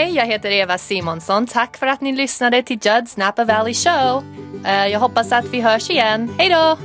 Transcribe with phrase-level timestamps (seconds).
[0.00, 1.46] Hej, jag heter Eva Simonsson.
[1.46, 4.24] Tack för att ni lyssnade till Judd's Napa Valley Show.
[4.66, 6.30] Eh, jag hoppas att vi hörs igen.
[6.38, 6.78] Hej då!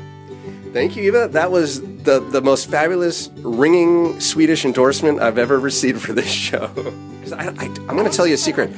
[0.73, 1.27] Thank you, Eva.
[1.27, 6.69] That was the, the most fabulous ringing Swedish endorsement I've ever received for this show.
[7.31, 8.69] I, I, I'm going to tell you a secret.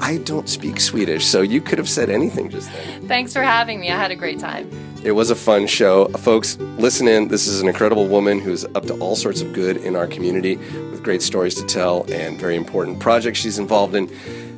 [0.00, 3.08] I don't speak Swedish, so you could have said anything just then.
[3.08, 3.88] Thanks for having me.
[3.88, 4.70] I had a great time.
[5.02, 6.08] It was a fun show.
[6.08, 7.28] Folks, listen in.
[7.28, 10.56] This is an incredible woman who's up to all sorts of good in our community
[10.56, 14.10] with great stories to tell and very important projects she's involved in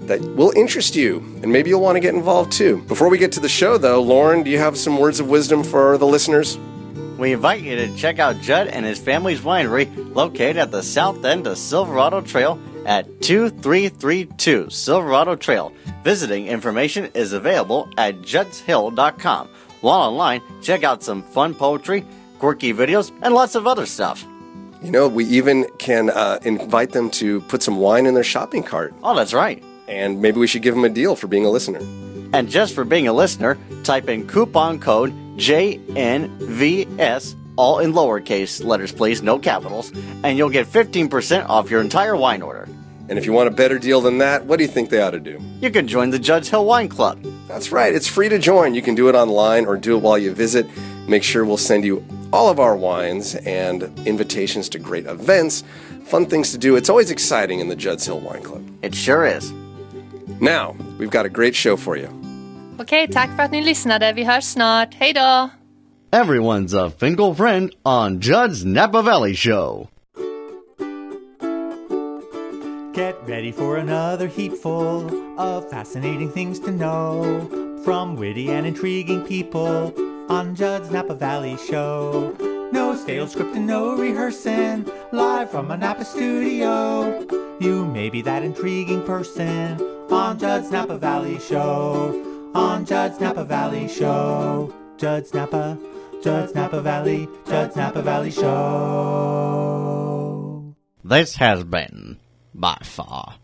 [0.07, 1.19] that will interest you.
[1.43, 2.83] And maybe you'll want to get involved too.
[2.89, 5.63] Before we get to the show, though, Lauren, do you have some words of wisdom
[5.63, 6.59] for the listeners?
[7.19, 11.25] We invite you to check out Judd and his family's winery located at the south
[11.25, 15.73] end of Silverado Trail at 2332 Silverado Trail.
[16.03, 19.49] Visiting information is available at juddshill.com.
[19.83, 22.07] While online, check out some fun poetry,
[22.39, 24.25] quirky videos, and lots of other stuff.
[24.81, 28.63] You know, we even can uh, invite them to put some wine in their shopping
[28.63, 28.95] cart.
[29.03, 29.63] Oh, that's right.
[29.89, 31.81] And maybe we should give them a deal for being a listener.
[32.33, 38.93] And just for being a listener, type in coupon code JNVS, all in lowercase letters,
[38.93, 39.93] please, no capitals,
[40.23, 42.69] and you'll get 15% off your entire wine order.
[43.13, 45.11] And if you want a better deal than that, what do you think they ought
[45.11, 45.39] to do?
[45.61, 47.23] You can join the Judd's Hill Wine Club.
[47.47, 48.75] That's right, it's free to join.
[48.75, 50.67] You can do it online or do it while you visit.
[51.07, 55.63] Make sure we'll send you all of our wines and invitations to great events,
[56.07, 56.75] fun things to do.
[56.75, 58.63] It's always exciting in the Judd's Hill Wine Club.
[58.81, 59.53] It sure is.
[60.41, 62.09] Now, we've got a great show for you.
[62.79, 64.13] Okej, tack för att ni lyssnade.
[64.13, 64.95] Vi hörs snart.
[64.95, 65.51] Hej då!
[66.13, 69.92] Everyone's a Finkel friend on Judd's Napa Valley Show.
[72.93, 77.49] Get ready for another heapful of fascinating things to know
[77.85, 79.95] from witty and intriguing people
[80.29, 82.37] on Judd's Napa Valley Show.
[82.71, 87.27] No stale script and no rehearsing, live from a Napa studio.
[87.61, 92.51] You may be that intriguing person on Judd's Napa Valley Show.
[92.55, 94.71] On Judd's Napa Valley Show.
[94.99, 95.79] Judd's Napa,
[96.23, 98.43] Judd's Napa Valley, Judd's Napa Valley Show.
[101.03, 102.19] This has been,
[102.55, 103.37] by far,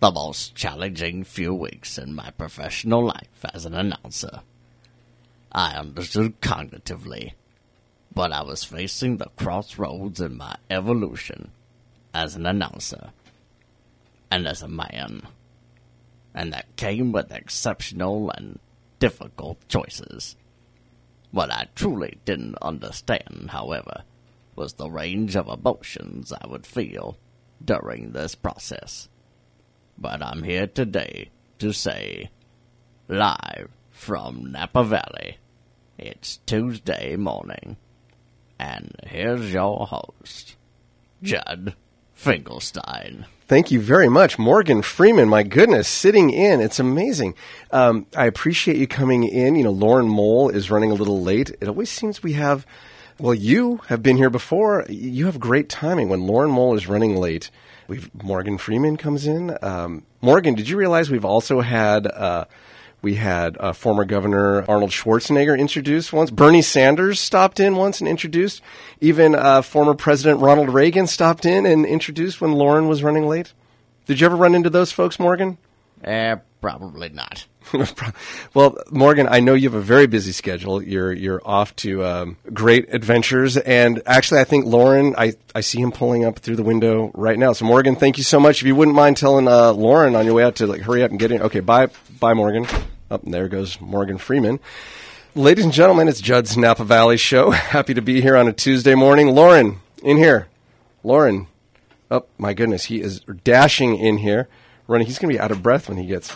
[0.00, 4.42] the most challenging few weeks in my professional life as an announcer.
[5.50, 7.32] I understood cognitively,
[8.14, 11.50] but I was facing the crossroads in my evolution
[12.12, 13.10] as an announcer
[14.30, 15.22] and as a man.
[16.34, 18.58] And that came with exceptional and
[18.98, 20.36] difficult choices.
[21.30, 24.02] What I truly didn't understand, however,
[24.54, 27.16] was the range of emotions I would feel
[27.64, 29.08] during this process.
[29.96, 32.30] But I'm here today to say,
[33.08, 35.38] live from Napa Valley,
[35.98, 37.76] it's Tuesday morning,
[38.58, 40.56] and here's your host,
[41.22, 41.74] Judd
[42.14, 43.26] Finkelstein.
[43.48, 45.28] Thank you very much, Morgan Freeman.
[45.28, 47.34] My goodness, sitting in, it's amazing.
[47.70, 49.56] Um, I appreciate you coming in.
[49.56, 51.50] You know, Lauren Mole is running a little late.
[51.60, 52.66] It always seems we have,
[53.18, 54.84] well, you have been here before.
[54.88, 57.50] You have great timing when Lauren Mole is running late.
[57.86, 59.56] We've Morgan Freeman comes in.
[59.62, 62.44] Um, Morgan, did you realize we've also had uh,
[63.00, 66.30] we had uh, former Governor Arnold Schwarzenegger introduced once.
[66.30, 68.60] Bernie Sanders stopped in once and introduced.
[69.00, 73.52] Even uh, former President Ronald Reagan stopped in and introduced when Lauren was running late.
[74.06, 75.58] Did you ever run into those folks, Morgan?
[76.02, 77.46] Eh, probably not.
[78.54, 80.82] well, Morgan, I know you have a very busy schedule.
[80.82, 85.80] You're you're off to um, great adventures, and actually, I think Lauren, I, I see
[85.80, 87.52] him pulling up through the window right now.
[87.52, 88.62] So, Morgan, thank you so much.
[88.62, 91.10] If you wouldn't mind telling uh, Lauren on your way out to like hurry up
[91.10, 91.42] and get in.
[91.42, 91.88] Okay, bye,
[92.20, 92.64] bye, Morgan.
[93.10, 94.60] Up oh, there goes Morgan Freeman.
[95.34, 97.50] Ladies and gentlemen, it's Judd's Napa Valley Show.
[97.52, 99.34] Happy to be here on a Tuesday morning.
[99.34, 100.48] Lauren, in here.
[101.02, 101.46] Lauren.
[102.10, 104.48] Oh my goodness, he is dashing in here.
[104.86, 106.34] Running, he's going to be out of breath when he gets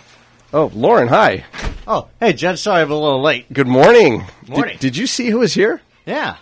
[0.52, 1.44] Oh, Lauren, hi.
[1.86, 2.58] Oh, hey, Judd.
[2.58, 3.50] Sorry I'm a little late.
[3.52, 4.24] Good morning.
[4.46, 4.72] Morning.
[4.72, 5.80] Did, did you see who was here?
[6.04, 6.36] Yeah,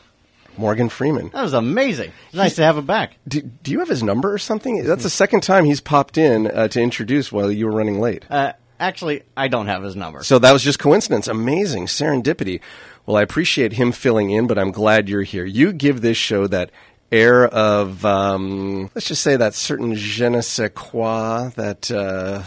[0.56, 1.28] Morgan Freeman.
[1.30, 2.10] that was amazing.
[2.26, 3.16] It's nice to have him back.
[3.28, 4.82] Do, do you have his number or something?
[4.84, 8.24] That's the second time he's popped in uh, to introduce while you were running late.
[8.28, 10.24] Uh, actually, I don't have his number.
[10.24, 11.28] So that was just coincidence.
[11.28, 12.60] Amazing serendipity.
[13.06, 15.44] Well, I appreciate him filling in, but I'm glad you're here.
[15.44, 16.70] You give this show that
[17.12, 22.42] air of, um, let's just say that certain je ne sais quoi that uh,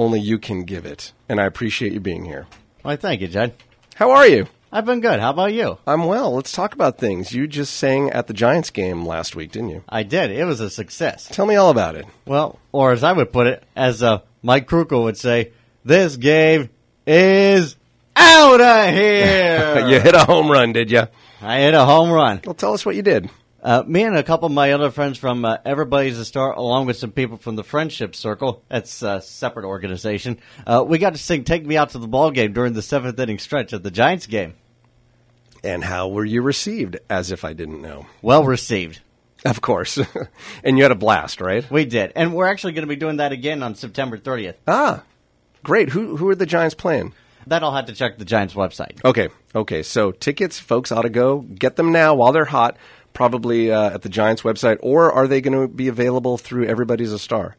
[0.00, 1.12] only you can give it.
[1.28, 2.46] And I appreciate you being here.
[2.82, 3.52] Why, thank you, Judd.
[3.96, 4.46] How are you?
[4.72, 5.20] I've been good.
[5.20, 5.76] How about you?
[5.86, 6.34] I'm well.
[6.34, 7.32] Let's talk about things.
[7.34, 9.84] You just sang at the Giants game last week, didn't you?
[9.88, 10.30] I did.
[10.30, 11.28] It was a success.
[11.30, 12.06] Tell me all about it.
[12.24, 15.52] Well, or as I would put it, as uh, Mike Krukow would say,
[15.84, 16.70] this game
[17.06, 17.76] is
[18.16, 19.86] out of here.
[19.86, 21.02] you hit a home run, did you?
[21.42, 22.40] I hit a home run.
[22.46, 23.28] Well, tell us what you did.
[23.62, 26.86] Uh, me and a couple of my other friends from uh, Everybody's a Star, along
[26.86, 31.18] with some people from the Friendship Circle, that's a separate organization, uh, we got to
[31.18, 33.90] sing Take Me Out to the Ball Game during the seventh inning stretch of the
[33.90, 34.54] Giants game.
[35.62, 36.98] And how were you received?
[37.10, 38.06] As if I didn't know.
[38.22, 39.00] Well received.
[39.44, 39.98] Of course.
[40.64, 41.70] and you had a blast, right?
[41.70, 42.12] We did.
[42.16, 44.56] And we're actually going to be doing that again on September 30th.
[44.66, 45.02] Ah,
[45.62, 45.90] great.
[45.90, 47.14] Who who are the Giants playing?
[47.46, 49.02] That I'll have to check the Giants website.
[49.04, 49.82] Okay, okay.
[49.82, 52.76] So tickets, folks ought to go get them now while they're hot.
[53.12, 57.12] Probably uh, at the Giants website, or are they going to be available through Everybody's
[57.12, 57.56] a Star?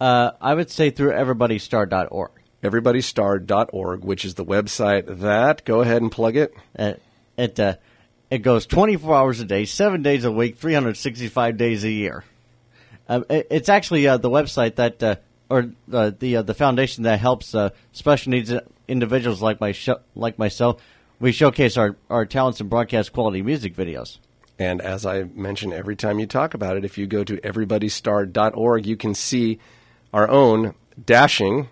[0.00, 2.30] Uh, I would say through everybodystar.org.
[2.62, 5.64] Everybodystar.org, which is the website that.
[5.64, 6.54] Go ahead and plug it.
[6.78, 6.94] Uh,
[7.36, 7.74] it uh,
[8.30, 12.24] it goes 24 hours a day, seven days a week, 365 days a year.
[13.08, 15.16] Uh, it, it's actually uh, the website that, uh,
[15.50, 18.50] or uh, the uh, the foundation that helps uh, special needs
[18.88, 20.80] individuals like my sh- like myself.
[21.20, 24.18] We showcase our, our talents and broadcast quality music videos.
[24.62, 28.86] And as I mention every time you talk about it, if you go to everybodystar.org,
[28.86, 29.58] you can see
[30.12, 30.74] our own
[31.04, 31.68] dashing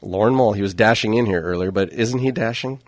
[0.00, 0.52] Lauren Mole.
[0.52, 2.80] He was dashing in here earlier, but isn't he dashing?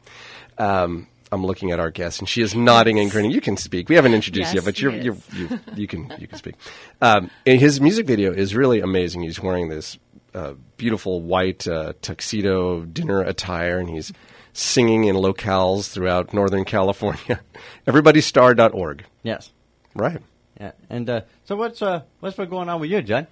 [0.59, 3.31] Um, I'm looking at our guest, and she is nodding and grinning.
[3.31, 3.89] You can speak.
[3.89, 6.57] We haven't introduced Yes, you, but you're, you're, you you can you can speak.
[7.01, 9.23] Um, his music video is really amazing.
[9.23, 9.97] He's wearing this
[10.35, 14.13] uh, beautiful white uh, tuxedo dinner attire, and he's
[14.53, 17.41] singing in locales throughout Northern California.
[17.87, 19.05] Everybodystar.org.
[19.23, 19.51] Yes.
[19.95, 20.21] Right.
[20.61, 20.73] Yeah.
[20.89, 23.27] And uh, so what's uh, what's been going on with you, John?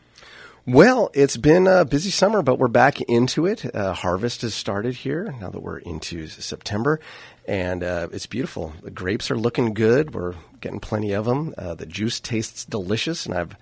[0.67, 3.75] Well, it's been a busy summer, but we're back into it.
[3.75, 7.01] Uh, harvest has started here now that we're into September,
[7.47, 8.75] and uh, it's beautiful.
[8.83, 10.15] The grapes are looking good.
[10.15, 11.55] We're getting plenty of them.
[11.57, 13.57] Uh, the juice tastes delicious, and I've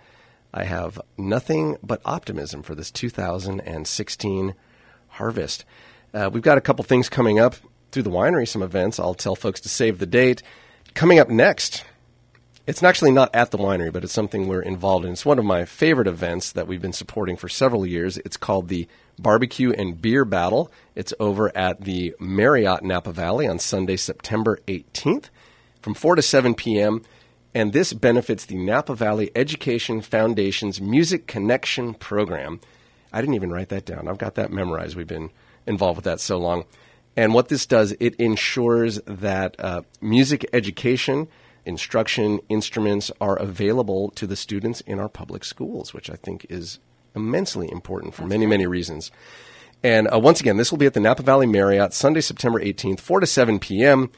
[0.53, 4.55] I have nothing but optimism for this 2016
[5.08, 5.64] harvest.
[6.14, 7.56] Uh, we've got a couple things coming up
[7.93, 8.99] through the winery, some events.
[8.99, 10.43] I'll tell folks to save the date.
[10.94, 11.85] Coming up next,
[12.67, 15.12] it's actually not at the winery, but it's something we're involved in.
[15.12, 18.19] It's one of my favorite events that we've been supporting for several years.
[18.19, 18.88] It's called the
[19.19, 20.70] Barbecue and Beer Battle.
[20.94, 25.26] It's over at the Marriott Napa Valley on Sunday, September 18th
[25.81, 27.03] from 4 to 7 p.m.
[27.55, 32.61] And this benefits the Napa Valley Education Foundation's Music Connection program.
[33.12, 34.08] I didn't even write that down.
[34.08, 34.97] I've got that memorized.
[34.97, 35.31] We've been
[35.66, 36.64] involved with that so long.
[37.16, 41.28] And what this does, it ensures that uh, music education,
[41.64, 46.78] instruction, instruments are available to the students in our public schools, which I think is
[47.14, 49.10] immensely important for many, many reasons.
[49.82, 53.00] And uh, once again, this will be at the Napa Valley Marriott, Sunday, September 18th,
[53.00, 54.10] 4 to 7 p.m.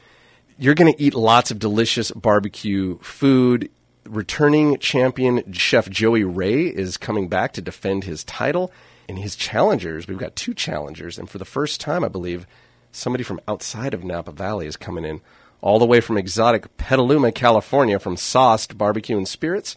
[0.58, 3.70] You're going to eat lots of delicious barbecue food.
[4.04, 8.72] Returning champion chef Joey Ray is coming back to defend his title.
[9.08, 11.18] And his challengers, we've got two challengers.
[11.18, 12.46] And for the first time, I believe,
[12.92, 15.22] somebody from outside of Napa Valley is coming in,
[15.60, 19.76] all the way from exotic Petaluma, California, from Sauced Barbecue and Spirits,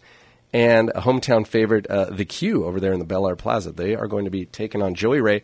[0.52, 3.72] and a hometown favorite, uh, The Q, over there in the Bel Air Plaza.
[3.72, 5.42] They are going to be taking on Joey Ray.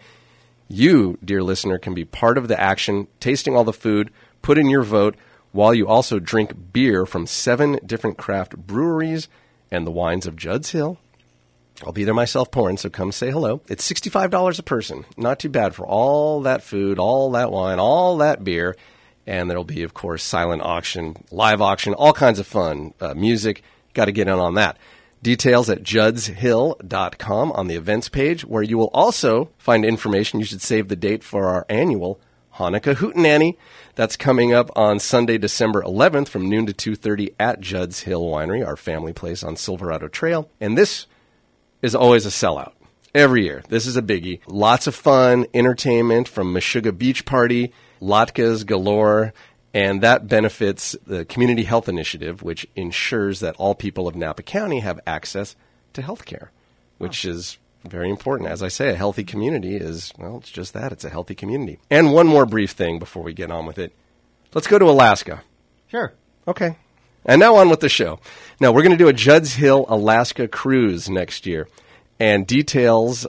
[0.68, 4.10] You, dear listener, can be part of the action, tasting all the food,
[4.42, 5.16] put in your vote,
[5.50, 9.28] while you also drink beer from seven different craft breweries
[9.70, 10.98] and the wines of Judd's Hill.
[11.84, 13.60] I'll be there myself pouring, so come say hello.
[13.68, 15.04] It's $65 a person.
[15.16, 18.76] Not too bad for all that food, all that wine, all that beer.
[19.26, 23.62] And there'll be, of course, silent auction, live auction, all kinds of fun, uh, music.
[23.94, 24.76] Got to get in on that.
[25.22, 30.40] Details at juddshill.com on the events page, where you will also find information.
[30.40, 32.20] You should save the date for our annual
[32.54, 33.56] Hanukkah Hootenanny.
[33.94, 38.66] That's coming up on Sunday, December 11th from noon to 2.30 at Judd's Hill Winery,
[38.66, 40.48] our family place on Silverado Trail.
[40.60, 41.06] And this
[41.82, 42.72] is always a sellout.
[43.14, 43.62] Every year.
[43.68, 44.40] This is a biggie.
[44.46, 49.32] Lots of fun, entertainment from Meshugga Beach Party, latkes galore,
[49.72, 54.80] and that benefits the Community Health Initiative, which ensures that all people of Napa County
[54.80, 55.56] have access
[55.94, 56.50] to health care,
[56.98, 58.48] which is very important.
[58.48, 60.92] As I say, a healthy community is, well, it's just that.
[60.92, 61.78] It's a healthy community.
[61.90, 63.92] And one more brief thing before we get on with it.
[64.52, 65.42] Let's go to Alaska.
[65.88, 66.12] Sure.
[66.46, 66.76] Okay.
[67.28, 68.20] And now on with the show.
[68.58, 71.68] Now we're going to do a Judd's Hill, Alaska cruise next year.
[72.18, 73.26] And details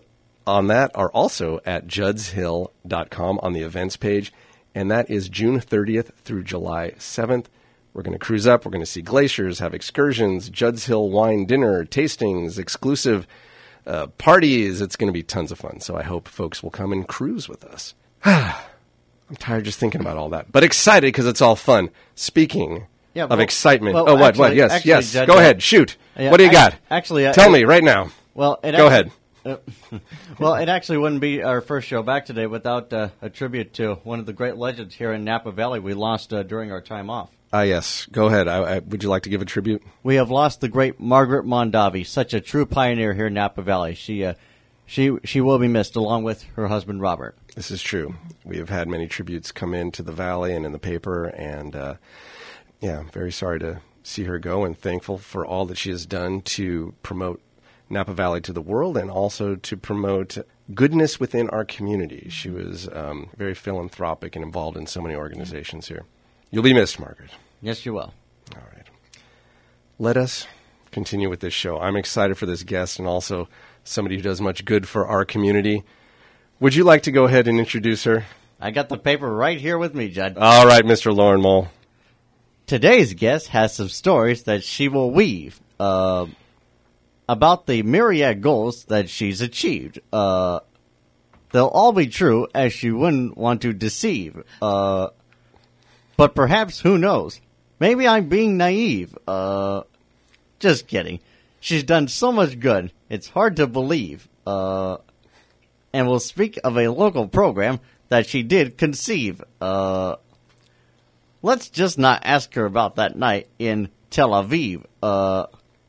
[0.48, 4.32] on that are also at juddshill.com on the events page.
[4.74, 7.48] And that is June 30th through July 7th.
[7.94, 8.64] We're going to cruise up.
[8.64, 13.28] We're going to see glaciers, have excursions, Judd's Hill wine dinner, tastings, exclusive
[13.86, 14.80] uh, parties.
[14.80, 15.82] It's going to be tons of fun.
[15.82, 17.96] So I hope folks will come and cruise with us.
[18.24, 21.90] I'm tired just thinking about all that, but excited because it's all fun.
[22.16, 23.96] Speaking Yeah, of well- excitement.
[23.96, 24.38] well, oh, what?
[24.38, 24.56] what?
[24.56, 25.14] Yes, actually, yes.
[25.14, 25.62] Judge, Go uh, ahead.
[25.64, 25.98] Shoot.
[26.18, 26.76] yeah, what do you ac- got?
[26.92, 28.12] actually, uh, tell me right now.
[28.36, 29.10] Well, it Go actu-
[29.46, 29.62] ahead.
[29.92, 30.00] uh,
[30.40, 33.96] well, it actually wouldn't be our first show back today without uh, a tribute to
[34.04, 37.10] one of the great legends here in Napa Valley we lost uh, during our time
[37.10, 37.30] off.
[37.52, 38.06] Ah, yes.
[38.12, 38.48] Go ahead.
[38.48, 39.82] I, I, would you like to give a tribute?
[40.04, 43.96] We have lost the great Margaret Mondavi, such a true pioneer here in Napa Valley.
[43.96, 44.36] She, uh,
[44.86, 47.36] she, she will be missed, along with her husband Robert.
[47.56, 48.14] This is true.
[48.46, 51.96] We have had many tributes come into the valley and in the paper, and uh,
[52.82, 56.06] yeah, I'm very sorry to see her go, and thankful for all that she has
[56.06, 57.42] done to promote
[57.90, 60.38] Napa Valley to the world, and also to promote
[60.74, 62.28] goodness within our community.
[62.30, 66.06] She was um, very philanthropic and involved in so many organizations here.
[66.52, 67.32] You'll be missed, Margaret.
[67.62, 68.14] Yes, you will.
[68.56, 68.88] All right.
[69.98, 70.48] Let us
[70.92, 71.80] continue with this show.
[71.80, 73.48] I'm excited for this guest and also
[73.84, 75.84] somebody who does much good for our community.
[76.60, 78.26] Would you like to go ahead and introduce her?
[78.60, 80.38] I got the paper right here with me, Judd.
[80.38, 81.16] All right, Mr.
[81.16, 81.70] Lauren Mole.
[82.70, 86.28] Today's guest has some stories that she will weave uh,
[87.28, 90.00] about the myriad goals that she's achieved.
[90.14, 90.60] Uh,
[91.52, 94.44] they'll all be true, as she wouldn't want to deceive.
[94.62, 95.10] Uh,
[96.16, 97.42] but perhaps, who knows?
[97.80, 99.18] Maybe I'm being naive.
[99.28, 99.82] Uh,
[100.60, 101.22] just kidding.
[101.60, 104.30] She's done so much good, it's hard to believe.
[104.46, 104.98] Uh,
[105.92, 109.44] and we'll speak of a local program that she did conceive.
[109.60, 110.18] Uh,
[111.42, 114.84] let's just not ask her about that night in Tel Aviv.
[115.02, 115.48] Uh,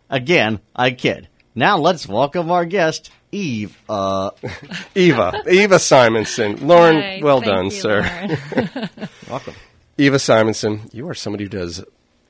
[0.09, 1.28] again, I kid.
[1.54, 3.76] Now let's welcome our guest, Eve.
[3.88, 4.30] Uh,
[4.95, 5.42] Eva.
[5.50, 6.66] Eva Simonson.
[6.66, 8.00] Lauren, Hi, well thank done, you, sir.
[8.02, 8.88] Lauren.
[9.28, 9.54] welcome.
[9.99, 11.85] Eva Simonson, you are somebody who does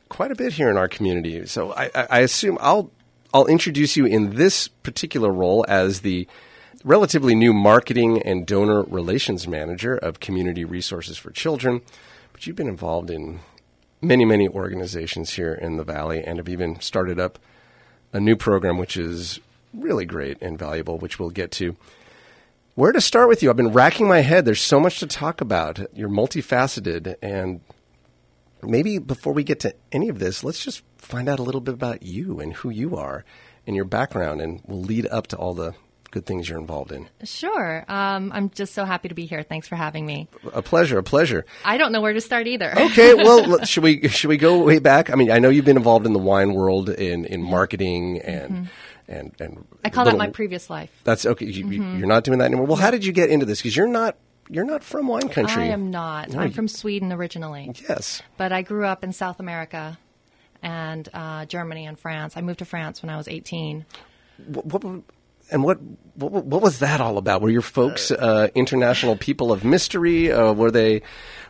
[0.09, 1.47] quite a bit here in our community.
[1.47, 2.91] So I, I, I assume I'll
[3.33, 6.27] I'll introduce you in this particular role as the
[6.83, 11.83] relatively new marketing and donor relations manager of Community Resources for Children.
[12.40, 13.40] But you've been involved in
[14.00, 17.38] many, many organizations here in the Valley and have even started up
[18.14, 19.40] a new program which is
[19.75, 21.76] really great and valuable, which we'll get to.
[22.76, 23.50] Where to start with you?
[23.50, 24.47] I've been racking my head.
[24.47, 25.80] There's so much to talk about.
[25.94, 27.14] You're multifaceted.
[27.20, 27.61] And
[28.62, 31.75] maybe before we get to any of this, let's just find out a little bit
[31.75, 33.23] about you and who you are
[33.66, 35.75] and your background, and we'll lead up to all the
[36.11, 37.09] good things you're involved in.
[37.25, 37.85] Sure.
[37.88, 39.43] Um, I'm just so happy to be here.
[39.43, 40.29] Thanks for having me.
[40.52, 41.45] A pleasure, a pleasure.
[41.64, 42.73] I don't know where to start either.
[42.79, 45.11] Okay, well, should we should we go way back?
[45.11, 48.69] I mean, I know you've been involved in the wine world in in marketing and
[49.09, 49.87] and and Mm-hmm.
[49.87, 50.90] I call that my previous life.
[51.05, 51.47] That's okay.
[51.47, 52.67] You, You're not doing that anymore.
[52.67, 53.61] Well, how did you get into this?
[53.61, 54.17] Because you're not
[54.49, 55.62] you're not from wine country.
[55.62, 56.31] I am not.
[56.31, 58.21] No, I'm you- from Sweden originally, Yes.
[58.37, 59.99] but I grew up in South America
[60.62, 62.37] and uh, Germany and France.
[62.37, 63.87] I moved to France when I was 18.
[64.47, 65.02] What, what,
[65.50, 65.78] and what,
[66.14, 67.42] what what was that all about?
[67.42, 70.30] Were your folks uh, international people of mystery?
[70.33, 71.02] Uh, were they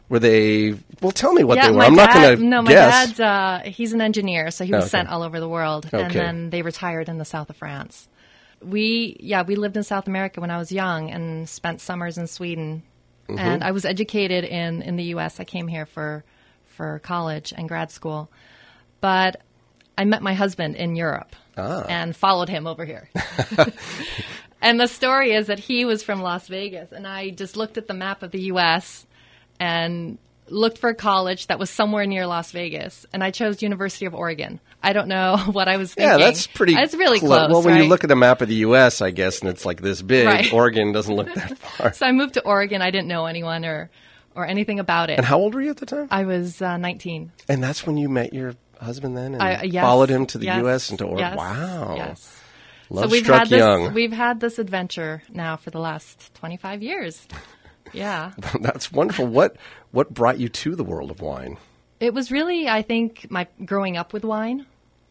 [0.08, 0.74] were they?
[1.00, 1.82] Well, tell me what yeah, they were.
[1.82, 3.16] I'm not dad, going to No, my guess.
[3.16, 4.90] dad's uh, he's an engineer, so he was Okay.
[4.90, 8.08] sent all over the world, and then they retired in the south of France.
[8.62, 12.26] We yeah, we lived in South America when I was young and spent summers in
[12.26, 12.82] Sweden.
[13.28, 13.38] Mm-hmm.
[13.38, 15.38] And I was educated in in the U.S.
[15.40, 16.24] I came here for
[16.66, 18.30] for college and grad school,
[19.00, 19.40] but
[19.96, 21.86] I met my husband in Europe Ah.
[21.88, 23.08] and followed him over here.
[24.62, 27.86] and the story is that he was from Las Vegas, and I just looked at
[27.88, 29.06] the map of the U.S.
[29.58, 34.06] and looked for a college that was somewhere near Las Vegas, and I chose University
[34.06, 34.60] of Oregon.
[34.82, 36.18] I don't know what I was thinking.
[36.18, 36.74] yeah, that's pretty.
[36.74, 37.50] It's really clo- close.
[37.50, 39.80] Well, when you look at the map of the U.S., I guess, and it's like
[39.80, 40.52] this big, Right.
[40.52, 41.92] Oregon doesn't look that far.
[41.92, 42.82] so I moved to Oregon.
[42.82, 43.90] I didn't know anyone or
[44.36, 45.18] or anything about it.
[45.18, 46.06] And how old were you at the time?
[46.10, 47.32] I was uh, 19.
[47.48, 50.46] and that's when you met your husband then, and I, yes, followed him to the
[50.46, 50.90] yes, U.S.
[50.90, 51.28] and to Oregon.
[51.28, 52.40] yes, Wow, Yes.
[52.90, 53.58] love so we've struck had this.
[53.58, 53.94] young.
[53.94, 57.26] We've had this adventure now for the last 25 years.
[57.92, 58.32] Yeah.
[58.60, 59.26] That's wonderful.
[59.26, 59.56] What
[59.92, 61.56] what brought you to the world of wine?
[61.98, 64.64] It was really, I think, my growing up with wine,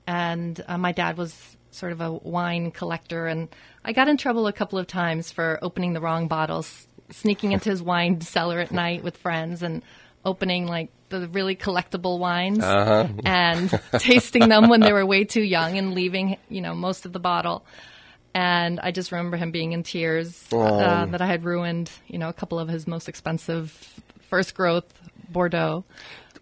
[0.08, 3.48] and uh, my dad was sort of a wine collector, and
[3.86, 7.70] I got in trouble a couple of times for opening the wrong bottles, sneaking into
[7.70, 9.84] his wine cellar at night with friends, and
[10.26, 15.78] opening like the really collectible wines and tasting them when they were way too young
[15.78, 17.66] and leaving, you know, most of the bottle.
[18.34, 22.30] And I just remember him being in tears uh, that I had ruined, you know,
[22.30, 23.72] a couple of his most expensive
[24.30, 24.86] first growth
[25.30, 25.84] Bordeaux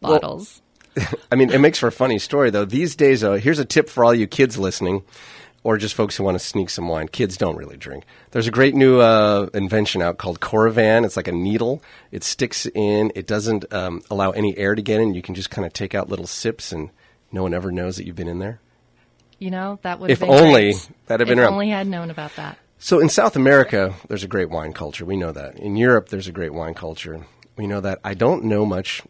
[0.01, 0.61] bottles.
[1.31, 2.65] I mean, it makes for a funny story, though.
[2.65, 5.03] These days, uh, here's a tip for all you kids listening,
[5.67, 7.09] or just folks who want to sneak some wine.
[7.09, 8.05] Kids don't really drink.
[8.31, 11.03] There's a great new uh, invention out called Coravin.
[11.03, 11.83] It's like a needle.
[12.09, 13.11] It sticks in.
[13.15, 15.13] It doesn't um, allow any air to get in.
[15.13, 16.89] You can just kind of take out little sips, and
[17.33, 18.61] no one ever knows that you've been in there.
[19.39, 20.89] You know, that would If only great.
[21.07, 21.51] that had been if around.
[21.55, 22.57] only had known about that.
[22.79, 25.03] So in South America, there's a great wine culture.
[25.03, 25.59] We know that.
[25.59, 27.25] In Europe, there's a great wine culture.
[27.57, 27.99] We know that.
[28.05, 29.01] I don't know much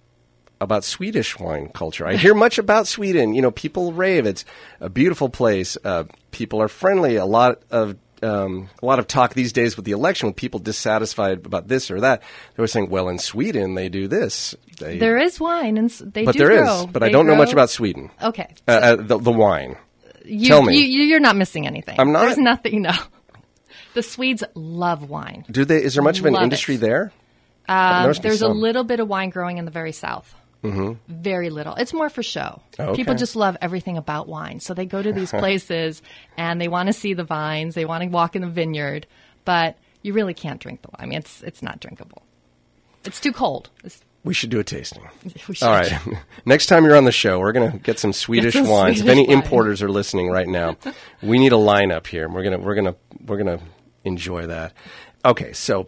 [0.59, 2.07] about Swedish wine culture.
[2.07, 3.35] I hear much about Sweden.
[3.35, 4.25] You know, people rave.
[4.25, 4.43] It's
[4.79, 5.77] a beautiful place.
[5.83, 6.05] Uh,
[6.37, 7.15] people are friendly.
[7.15, 10.59] A lot of um, a lot of talk these days with the election, with people
[10.59, 12.21] dissatisfied about this or that.
[12.55, 16.23] They were saying, "Well, in Sweden, they do this." They, There is wine, and they
[16.25, 16.59] but do there is.
[16.61, 16.87] grow.
[16.91, 18.09] But I don't know much about Sweden.
[18.21, 19.75] Okay, Uh, uh, the, the wine.
[20.25, 20.77] you, tell me.
[20.77, 21.99] You, you're not missing anything.
[21.99, 22.21] I'm not?
[22.25, 22.81] There's nothing.
[22.87, 22.93] No,
[23.93, 25.45] the Swedes love wine.
[25.49, 25.83] Do they?
[25.83, 26.81] Is there much of an Love industry it.
[26.81, 27.11] there?
[27.67, 30.33] Noticed there's a little bit of wine growing in the very south.
[30.63, 30.93] Mm-hmm.
[31.21, 31.75] Very little.
[31.75, 32.61] It's more for show.
[32.79, 36.01] Oh, People just love everything about wine, so they go to these places
[36.37, 37.75] and they want to see the vines.
[37.75, 39.05] They want to walk in the vineyard,
[39.45, 40.97] but you really can't drink the wine.
[40.99, 42.21] I mean, it's it's not drinkable.
[43.05, 43.69] It's too cold.
[43.83, 45.03] It's, We should do a tasting.
[45.61, 45.93] All right.
[46.45, 48.99] Next time you're on the show, we're going to get some Swedish some wines.
[48.99, 49.37] if any wine.
[49.37, 50.75] importers are listening right now,
[51.21, 52.27] we need a lineup here.
[52.27, 52.95] We're going to we're going to
[53.25, 53.63] we're going to
[54.03, 54.73] enjoy that.
[55.23, 55.87] Okay, so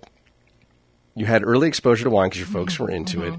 [1.15, 2.83] you had early exposure to wine because your folks Mm-hmm.
[2.83, 3.33] were into it.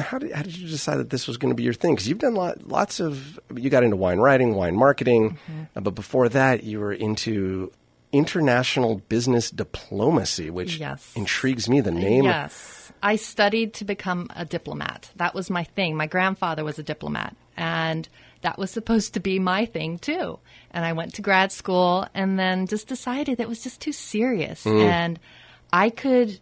[0.00, 1.94] How did how did you decide that this was going to be your thing?
[1.94, 5.62] Because you've done lot, lots of you got into wine writing, wine marketing, Mm-hmm.
[5.76, 7.72] uh, but before that, you were into
[8.12, 11.12] international business diplomacy, which Yes.
[11.16, 11.80] intrigues me.
[11.80, 12.92] The name, Yes.
[13.02, 15.10] I studied to become a diplomat.
[15.16, 15.96] That was my thing.
[15.96, 18.08] My grandfather was a diplomat, and
[18.42, 20.38] that was supposed to be my thing too.
[20.70, 24.66] And I went to grad school and then just decided it was just too serious.
[24.66, 25.18] And
[25.72, 26.38] I could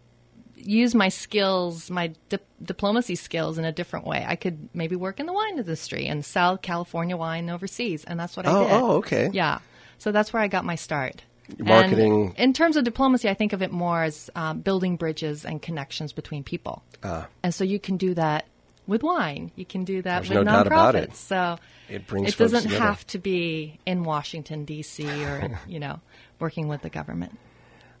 [0.63, 4.23] use my skills, my dip- diplomacy skills in a different way.
[4.27, 8.03] I could maybe work in the wine industry and sell California wine overseas.
[8.03, 8.71] And that's what I Oh, did.
[8.73, 9.29] oh, okay.
[9.33, 9.59] Yeah.
[9.97, 11.23] So that's where I got my start.
[11.57, 12.33] And Marketing.
[12.37, 16.13] in terms of diplomacy, I think of it more as um, building bridges and connections
[16.13, 16.81] between people.
[17.03, 17.27] Ah.
[17.43, 18.45] and so you can do that
[18.87, 19.51] with wine.
[19.55, 20.95] You can do that with no nonprofits.
[21.03, 21.15] it.
[21.15, 21.57] So
[21.89, 25.03] It brings it doesn't have to be in Washington D.C.
[25.25, 25.99] or you know
[26.39, 27.37] working with the government.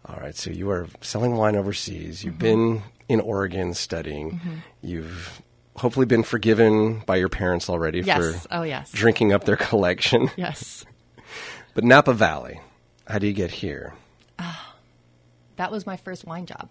[0.05, 2.23] All right, so you are selling wine overseas.
[2.23, 2.73] You've Mm-hmm.
[2.75, 4.39] been in Oregon studying.
[4.81, 5.41] You've
[5.75, 8.43] hopefully been forgiven by your parents already Yes.
[8.45, 8.91] for Oh yes.
[8.91, 10.29] drinking up their collection.
[10.37, 10.85] Yes.
[11.73, 12.59] But Napa Valley,
[13.07, 13.93] how do you get here?
[15.57, 16.69] that was my first wine job.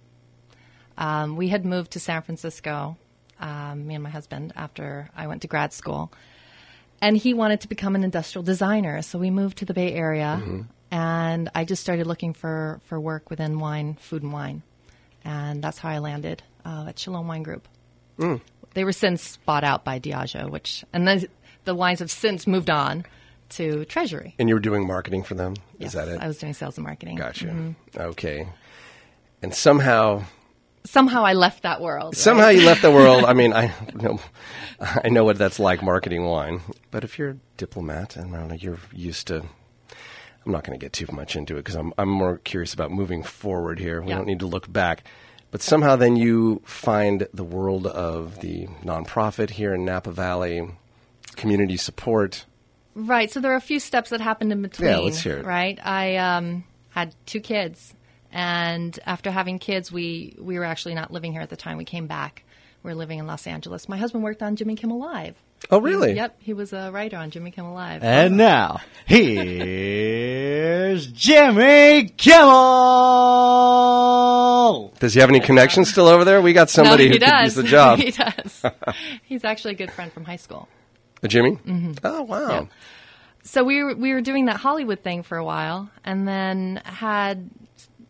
[0.98, 2.96] Um, we had moved to San Francisco,
[3.38, 6.12] um, me and my husband, after I went to grad school.
[7.00, 9.00] And he wanted to become an industrial designer.
[9.02, 10.42] So we moved to the Bay Area.
[10.90, 14.62] And I just started looking for, for work within wine, food and wine.
[15.24, 17.68] And that's how I landed uh, at Chalone Wine Group.
[18.74, 21.26] They were since bought out by Diageo, which, and then
[21.64, 23.04] the wines have since moved on
[23.50, 24.34] to Treasury.
[24.38, 25.54] And you were doing marketing for them?
[25.78, 26.20] Yes, Is that it?
[26.20, 27.16] I was doing sales and marketing.
[27.16, 27.74] Gotcha.
[27.96, 28.48] Okay.
[29.42, 30.24] And somehow,
[30.84, 32.16] Somehow I left that world.
[32.16, 32.56] somehow right?
[32.58, 33.24] you left the world.
[33.24, 34.20] I mean, I know,
[34.80, 36.60] I know what that's like marketing wine.
[36.90, 39.44] But if you're a diplomat and I don't know, you're used to.
[40.46, 42.90] I'm not going to get too much into it because I'm I'm more curious about
[42.90, 44.00] moving forward here.
[44.00, 44.16] We Yeah.
[44.16, 45.04] don't need to look back.
[45.50, 50.68] But somehow then you find the world of the nonprofit here in Napa Valley,
[51.36, 52.46] community support.
[52.94, 53.30] Right.
[53.30, 54.88] So there are a few steps that happened in between.
[54.90, 55.44] Yeah, let's hear it.
[55.44, 55.78] Right.
[55.84, 57.94] I um, had two kids,
[58.32, 61.76] and after having kids, we we were actually not living here at the time.
[61.76, 62.44] We came back.
[62.82, 63.88] We were living in Los Angeles.
[63.88, 65.36] My husband worked on Jimmy Kimmel Live.
[65.68, 66.14] Oh, really?
[66.14, 68.02] Yep, he was a writer on Jimmy Kimmel Live.
[68.02, 69.46] And now, here's
[71.08, 72.48] Jimmy Kimmel!
[74.98, 76.40] Does he have any connections still over there?
[76.40, 77.54] We got somebody he who could use does.
[77.56, 77.98] the job.
[78.02, 78.64] he does.
[79.24, 80.68] He's actually a good friend from high school.
[81.22, 81.58] Uh, Jimmy?
[82.02, 82.38] Oh, wow.
[82.38, 82.50] Mm-hmm.
[82.50, 82.66] Yeah.
[83.42, 87.50] So we were, we were doing that Hollywood thing for a while, and then had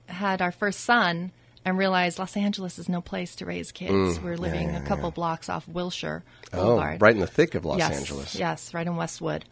[0.07, 1.31] had our first son,
[1.64, 4.18] and realized Los Angeles is no place to raise kids.
[4.20, 7.03] we're living a couple blocks off Wilshire Oh, Boulevard.
[7.03, 8.35] right in the thick of Los yes, Angeles.
[8.35, 9.44] Yes, right in Westwood,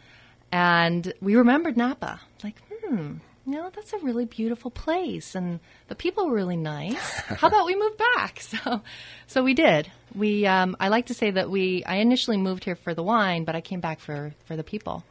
[0.51, 2.21] and we remembered Napa.
[2.43, 3.15] Like, hmm,
[3.47, 6.99] you know, that's a really beautiful place, and the people were really nice.
[7.27, 8.41] How about we move back?
[8.49, 8.83] So,
[9.27, 9.91] so we did.
[10.15, 11.85] We, um, I like to say that we.
[11.85, 15.05] I initially moved here for the wine, but I came back for for the people.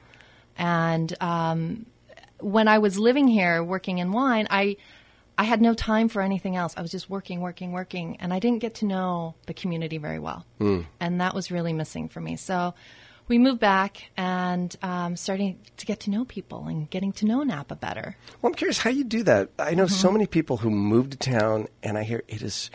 [0.57, 1.85] And um,
[2.39, 4.77] when I was living here, working in wine, I
[5.37, 6.73] I had no time for anything else.
[6.77, 10.19] I was just working, working, working, and I didn't get to know the community very
[10.19, 12.35] well, and that was really missing for me.
[12.37, 12.73] So
[13.27, 17.43] we moved back and um, starting to get to know people and getting to know
[17.43, 18.15] Napa better.
[18.41, 19.49] Well, I'm curious how you do that.
[19.59, 19.93] I know Mm-hmm.
[19.95, 22.71] so many people who move to town, and I hear it is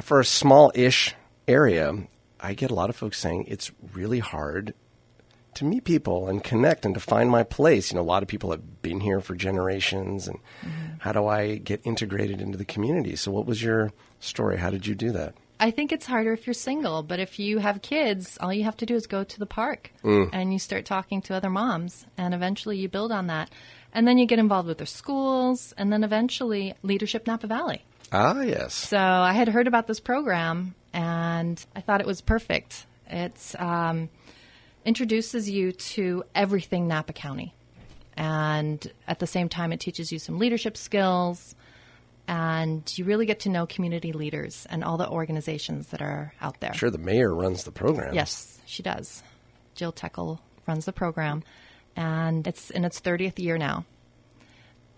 [0.00, 1.14] for a small-ish
[1.48, 1.94] area.
[2.38, 4.74] I get a lot of folks saying it's really hard
[5.58, 7.90] to meet people and connect and to find my place.
[7.92, 10.94] You know, a lot of people have been here for generations, and Mm-hmm.
[10.98, 13.14] how do I get integrated into the community?
[13.16, 14.56] So, what was your story?
[14.56, 15.34] How did you do that?
[15.60, 18.76] I think it's harder if you're single, but if you have kids, all you have
[18.76, 22.32] to do is go to the park and you start talking to other moms, and
[22.32, 23.50] eventually you build on that.
[23.92, 27.82] And then you get involved with their schools, and then eventually Leadership Napa Valley.
[28.12, 28.74] Ah, yes.
[28.74, 32.86] So I had heard about this program, and I thought it was perfect.
[33.10, 34.08] It's um,
[34.84, 37.54] introduces you to everything Napa County.
[38.16, 41.54] And at the same time, it teaches you some leadership skills.
[42.26, 46.60] And you really get to know community leaders and all the organizations that are out
[46.60, 46.74] there.
[46.74, 48.14] Sure, the mayor runs the program.
[48.14, 49.22] Yes, she does.
[49.74, 51.42] Jill Techel runs the program,
[51.96, 53.86] and it's in its 30th year now.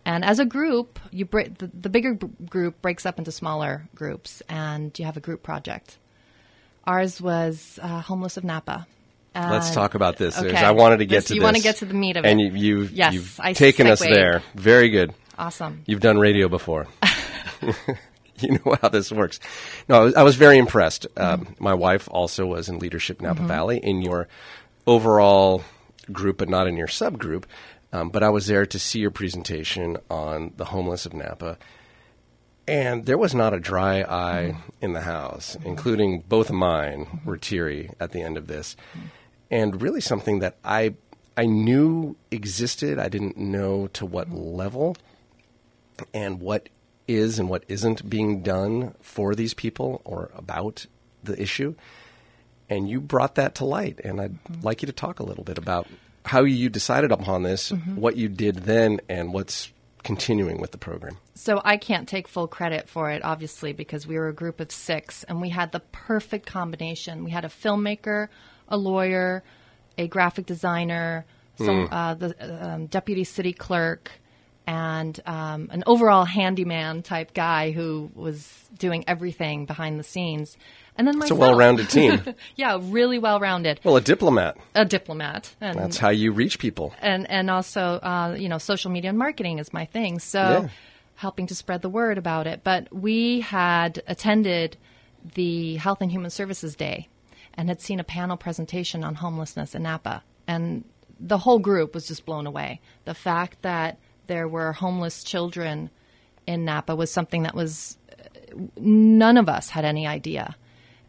[0.05, 3.89] And as a group, you break, the, the bigger b- group breaks up into smaller
[3.95, 5.99] groups, and you have a group project.
[6.85, 8.87] Ours was uh, Homeless of Napa.
[9.35, 10.37] Let's talk about this.
[10.39, 10.57] Okay.
[10.57, 11.45] I wanted to get to This- to you this.
[11.45, 12.53] want to get to the meat of and it.
[12.53, 14.43] you, you've, Yes, you've I taken us there.
[14.55, 15.15] Very good.
[15.39, 15.83] Awesome.
[15.87, 16.87] You've done radio before.
[18.41, 19.39] you know how this works.
[19.89, 21.07] No, I was, I was very impressed.
[21.17, 21.65] Um, Mm-hmm.
[21.65, 24.29] my wife also was in leadership Napa Valley in your
[24.87, 25.63] overall
[26.11, 27.45] group, but not in your subgroup.
[27.93, 31.59] Um, but I was there to see your presentation on the homeless of Napa.
[32.69, 34.71] And there was not a dry eye Mm-hmm.
[34.85, 38.77] in the house, including both of mine were teary at the end of this.
[39.51, 40.95] And really something that I
[41.37, 44.97] I knew existed, I didn't know to what level
[46.13, 46.69] and what
[47.09, 50.87] is and what isn't being done for these people or about
[51.25, 51.75] the issue.
[52.69, 54.01] And you brought that to light.
[54.05, 54.61] And I'd mm-hmm.
[54.61, 55.87] like you to talk a little bit about
[56.25, 57.97] how you decided upon this, mm-hmm.
[57.97, 61.17] what you did then, and what's continuing with the program.
[61.35, 64.71] So I can't take full credit for it, obviously, because we were a group of
[64.71, 67.25] six and we had the perfect combination.
[67.25, 68.29] We had a filmmaker,
[68.71, 69.43] a lawyer,
[69.99, 71.25] a graphic designer,
[71.57, 74.11] some, uh, the um, deputy city clerk,
[74.67, 80.57] and um, an overall handyman type guy who was doing everything behind the scenes.
[80.97, 82.23] And then It's a well rounded team.
[82.57, 83.81] yeah, really well rounded.
[83.85, 84.57] well, a diplomat.
[84.75, 85.55] A diplomat.
[85.61, 86.95] And That's how you reach people.
[87.01, 90.69] and and also uh, you know social media and marketing is my thing so Yeah.
[91.15, 94.77] helping to spread the word about it but we had attended
[95.35, 97.09] the health and human services day
[97.55, 100.85] and had seen a panel presentation on homelessness in napa and
[101.19, 105.91] the whole group was just blown away the fact that there were homeless children
[106.47, 110.57] in napa was something that was uh, none of us had any idea.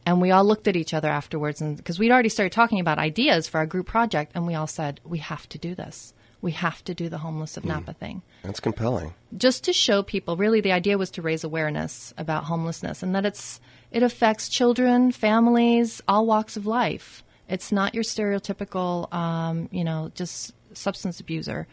[0.05, 2.97] And we all looked at each other afterwards, and because we'd already started talking about
[2.97, 6.13] ideas for our group project, and we all said, "We have to do this.
[6.41, 9.13] We have to do the homeless of Napa thing." That's compelling.
[9.37, 13.25] just to show people really the idea was to raise awareness about homelessness and that
[13.25, 13.59] it's
[13.91, 20.11] it affects children families all walks of life it's not your stereotypical um, you know
[20.15, 21.67] just substance abuser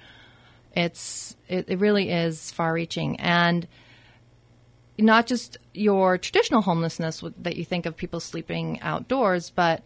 [0.74, 3.66] it's it, it really is far reaching and
[4.98, 9.83] not just your traditional homelessness that you think of people sleeping outdoors but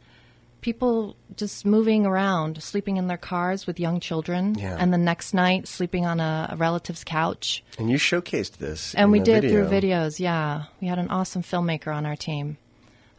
[0.62, 4.76] people just moving around sleeping in their cars with young children Yeah.
[4.80, 8.94] and the next night sleeping on a, a relative's couch And you showcased this.
[8.94, 9.50] and we did video.
[9.68, 12.56] through videos yeah we had an awesome filmmaker on our team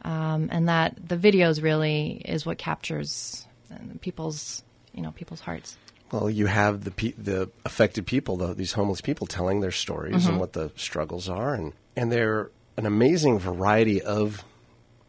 [0.04, 5.78] um, and that the videos really is what captures uh, people's you know people's hearts
[6.12, 10.16] Well, you have the pe- the affected people, the, these homeless people, telling their stories
[10.16, 10.30] Mm-hmm.
[10.30, 14.44] and what the struggles are, and and they're an amazing variety of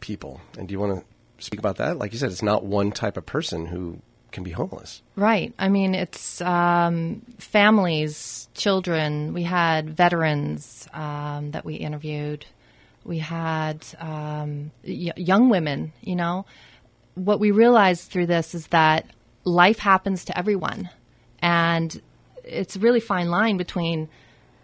[0.01, 0.41] people.
[0.59, 1.05] And do you want to
[1.45, 1.99] speak about that?
[1.99, 4.01] Like you said, it's not one type of person who
[4.35, 5.01] can be homeless.
[5.17, 5.55] Right.
[5.59, 9.33] I mean, it's um, families, children.
[9.33, 12.45] We had veterans um, that we interviewed.
[13.05, 16.47] We had um, y- young women, you know.
[17.15, 19.07] What we realized through this is that
[19.45, 20.91] life happens to everyone.
[21.39, 22.01] And
[22.43, 24.09] it's a really fine line between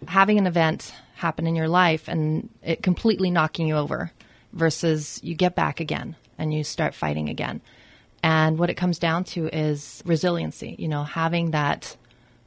[0.08, 4.10] having an event happen in your life and it completely knocking you over
[4.52, 7.60] versus you get back again and you start fighting again.
[8.22, 11.96] And what it comes down to is resiliency, you know, having that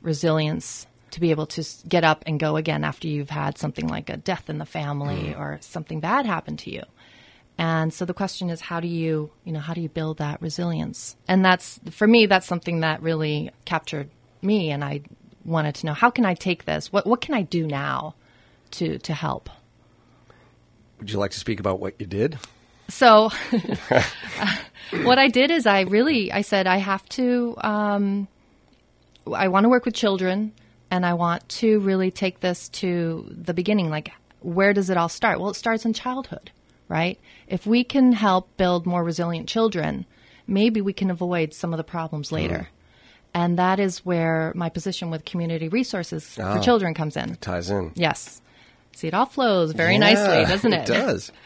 [0.02, 4.10] resilience to be able to get up and go again after you've had something like
[4.10, 5.40] a death in the family mm.
[5.40, 6.84] or something bad happen to you.
[7.58, 10.42] And so the question is, how do you, you know, how do you build that
[10.42, 11.16] resilience?
[11.28, 14.10] And that's, for me, that's something that really captured
[14.42, 14.72] me.
[14.72, 15.02] And I
[15.46, 16.92] wanted to know, how can I take this?
[16.92, 18.16] What, what can I do now
[18.72, 19.52] to, to help?
[20.98, 22.40] Would you like to speak about what you did?
[22.94, 23.32] So
[25.04, 28.28] what I did is I really, I said, I have to, um,
[29.34, 30.54] I want to work with children
[30.92, 33.90] and I want to really take this to the beginning.
[33.90, 35.40] Like, where does it all start?
[35.40, 36.52] Well, it starts in childhood,
[36.88, 37.20] right?
[37.48, 40.06] If we can help build more resilient children,
[40.46, 42.68] maybe we can avoid some of the problems later.
[43.34, 46.56] And that is where my position with community resources Oh.
[46.58, 47.38] for children comes in.
[47.38, 48.40] Ties in Yes.
[48.96, 50.88] See, it all flows very Yeah, nicely, doesn't it?
[50.88, 51.32] It does.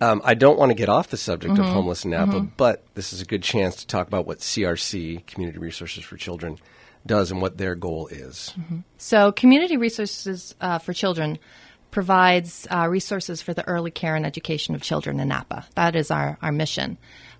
[0.00, 1.62] Um, I don't want to get off the subject Mm-hmm.
[1.62, 5.24] of homeless in Napa, but this is a good chance to talk about what CRC,
[5.26, 6.58] Community Resources for Children,
[7.06, 8.52] does and what their goal is.
[8.98, 11.38] So, Community Resources uh, for Children
[11.90, 15.66] provides uh, resources for the early care and education of children in Napa.
[15.76, 16.98] That is our, our mission.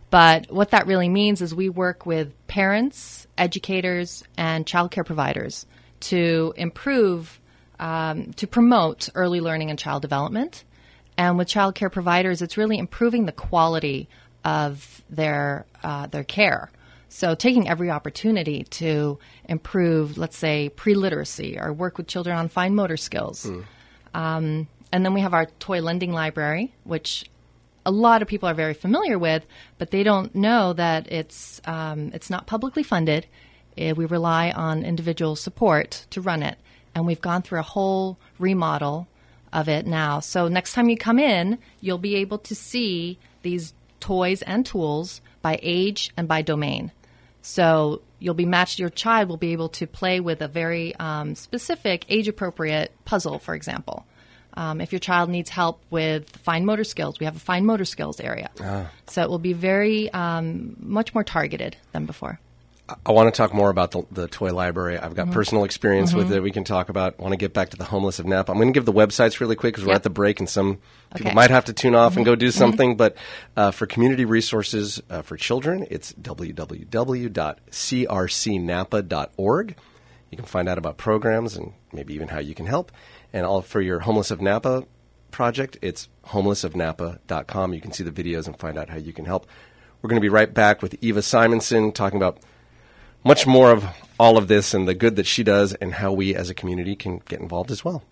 [0.09, 5.67] But what that really means is we work with parents, educators, and childcare providers
[6.01, 7.39] to improve,
[7.81, 10.65] um, to promote early learning and child development.
[11.19, 14.09] And with childcare providers, it's really improving the quality
[14.45, 16.71] of their uh, their care.
[17.09, 22.75] So taking every opportunity to improve, let's say, pre-literacy or work with children on fine
[22.75, 23.47] motor skills.
[24.13, 27.25] Um, and then we have our toy lending library, which
[27.87, 29.47] a lot of people are very familiar with,
[29.79, 33.27] but they don't know that it's um, it's not publicly funded.
[33.79, 36.59] Uh, we rely on individual support to run it,
[36.95, 39.07] and we've gone through a whole remodel
[39.57, 40.21] of it now.
[40.21, 45.23] So next time you come in, you'll be able to see these toys and tools
[45.41, 46.93] by age and by domain.
[47.41, 48.79] So you'll be matched.
[48.79, 53.55] Your child will be able to play with a very um, specific, age-appropriate puzzle, for
[53.55, 54.05] example.
[54.55, 57.85] Um, if your child needs help with fine motor skills, we have a fine motor
[57.85, 58.51] skills area.
[59.07, 62.41] So it will be very um, much more targeted than before.
[63.05, 64.97] I want to talk more about the, the toy library.
[64.97, 65.15] I've Mm-hmm.
[65.17, 66.41] got personal experience with it.
[66.41, 67.17] We can talk about.
[67.19, 68.53] I want to get back to the homeless of Napa.
[68.53, 70.75] I'm going to give the websites really quick because we're at the break, and some
[70.77, 70.83] people
[71.17, 71.25] Okay.
[71.25, 71.35] Mm-hmm.
[71.35, 72.97] might have to tune off and go do something.
[72.97, 73.17] But
[73.57, 76.13] uh, for community resources uh, for children, it's
[78.57, 79.77] www.crcnapa.org.
[80.31, 82.93] You can find out about programs and maybe even how you can help.
[83.33, 84.85] And all for your homeless of Napa
[85.31, 87.75] project, it's homelessofnapa.com.
[87.75, 89.47] You can see the videos and find out how you can help.
[90.03, 92.39] We're going to be right back with Eva Simonson talking about
[93.27, 93.85] much more of
[94.21, 96.95] all of this and the good that she does and how we as a community
[96.95, 98.05] can get involved as well.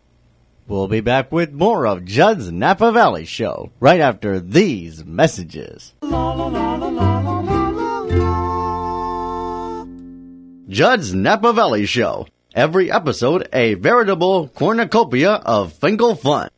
[0.67, 5.95] We'll be back with more of Judd's Napa Valley Show right after these messages.
[10.69, 12.27] Judd's Napa Valley Show.
[12.53, 16.49] Every episode a veritable cornucopia of Finkel fun.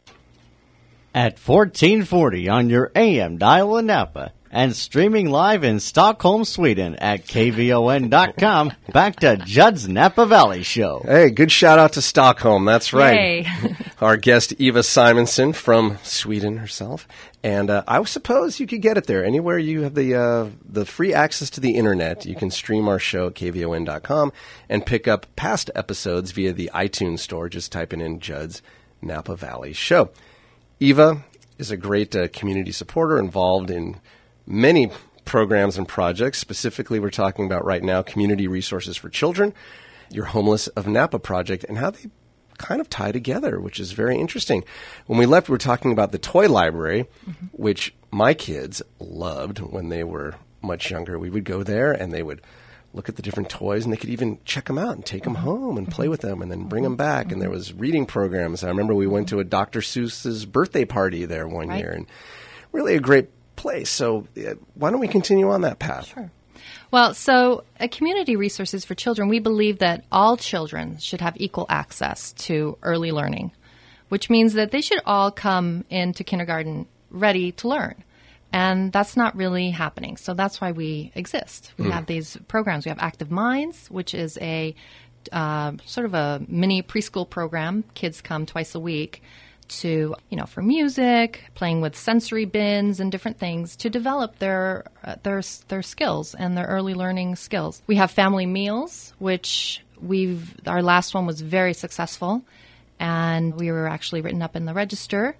[1.14, 7.25] At 1440 on your AM dial in Napa and streaming live in Stockholm, Sweden at
[7.27, 8.73] kvon.com.
[8.93, 11.03] Back to Judd's Napa Valley Show.
[11.05, 12.65] Hey, good shout out to Stockholm.
[12.65, 13.45] That's right.
[13.45, 13.47] Yay.
[14.01, 17.09] Our guest Eva Simonson from Sweden herself,
[17.43, 20.85] and uh, I suppose you could get it there anywhere you have the uh, the
[20.85, 22.27] free access to the internet.
[22.27, 24.33] You can stream our show at kvon.com
[24.69, 27.49] and pick up past episodes via the iTunes store.
[27.49, 28.63] Just typing in Judd's
[29.01, 30.11] Napa Valley Show.
[30.79, 31.25] Eva
[31.59, 33.97] is a great uh, community supporter involved in
[34.47, 34.91] many
[35.25, 36.39] programs and projects.
[36.39, 39.53] Specifically, we're talking about right now community resources for children,
[40.11, 42.07] your Homeless of Napa project, and how they
[42.59, 44.65] kind of tie together, which is very interesting.
[45.07, 47.47] When we left, we were talking about the toy library, mm-hmm.
[47.53, 51.19] which my kids loved when they were much younger.
[51.19, 52.41] We would go there and they would
[52.95, 55.35] look at the different toys and they could even check them out and take them
[55.35, 55.45] mm-hmm.
[55.45, 56.13] home and play mm-hmm.
[56.13, 57.31] with them and then bring them back.
[57.31, 58.65] And there was reading programs.
[58.65, 59.81] I remember we went to a Dr.
[59.81, 61.81] Seuss's birthday party there one Right.
[61.81, 62.07] year and
[62.73, 63.90] really a great place.
[63.90, 66.07] So uh, why don't we continue on that path?
[66.07, 66.31] Sure.
[66.90, 71.66] Well, so at Community Resources for Children, we believe that all children should have equal
[71.69, 73.53] access to early learning,
[74.09, 78.03] which means that they should all come into kindergarten ready to learn.
[78.53, 80.16] And that's not really happening.
[80.16, 81.73] So that's why we exist.
[81.77, 82.85] We have these programs.
[82.87, 84.75] We have Active Minds, which is a
[85.33, 87.85] uh, sort of a mini preschool program.
[87.95, 89.23] Kids come twice a week
[89.68, 94.85] to, you know, for music, playing with sensory bins and different things to develop their
[95.05, 97.83] uh, their their skills and their early learning skills.
[97.87, 102.42] We have family meals, which we've our last one was very successful,
[102.98, 105.37] and we were actually written up in the register.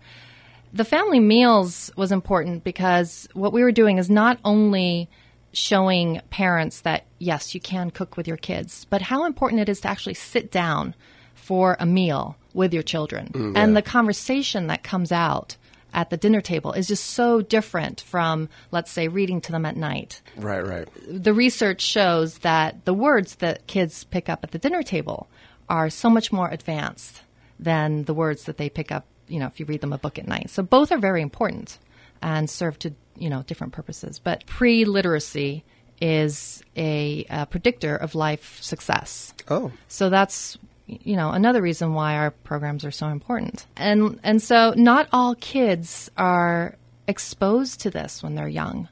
[0.73, 5.09] The family meals was important because what we were doing is not only
[5.53, 9.81] showing parents that yes, you can cook with your kids, but how important it is
[9.81, 10.95] to actually sit down
[11.35, 13.29] for a meal with your children.
[13.33, 15.57] Mm, and the conversation that comes out
[15.95, 19.77] at the dinner table is just so different from, let's say, reading to them at
[19.77, 20.21] night.
[20.37, 20.89] Right, right.
[21.09, 25.29] The research shows that the words that kids pick up at the dinner table
[25.69, 27.23] are so much more advanced
[27.59, 30.19] than the words that they pick up, you know, if you read them a book
[30.19, 30.51] at night.
[30.51, 31.79] So both are very important
[32.21, 34.19] and serve to, you know, different purposes.
[34.19, 35.65] But pre-literacy
[36.01, 39.33] is a, a predictor of life success.
[39.49, 43.67] Oh, So that's you know another reason why our programs are so important.
[43.77, 46.77] And and so not all kids are
[47.09, 48.89] exposed to this when they're young.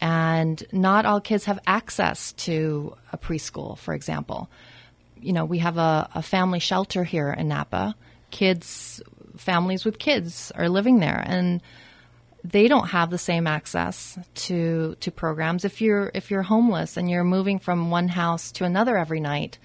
[0.00, 4.48] And not all kids have access to a preschool, for example.
[5.20, 7.94] You know, we have a, a family shelter here in Napa.
[8.30, 9.02] Kids,
[9.36, 11.60] families with kids are living there, and
[12.42, 15.64] they don't have the same access to to programs.
[15.64, 19.58] If you're if you're homeless and you're moving from one house to another every night,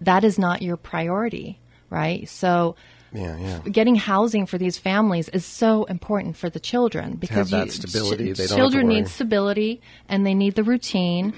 [0.00, 1.58] that is not your priority,
[1.90, 2.28] right?
[2.28, 2.76] So
[3.12, 3.58] Yeah, yeah.
[3.70, 8.32] getting housing for these families is so important for the children because you- stability, they
[8.32, 11.34] don't have to children need stability and they need the routine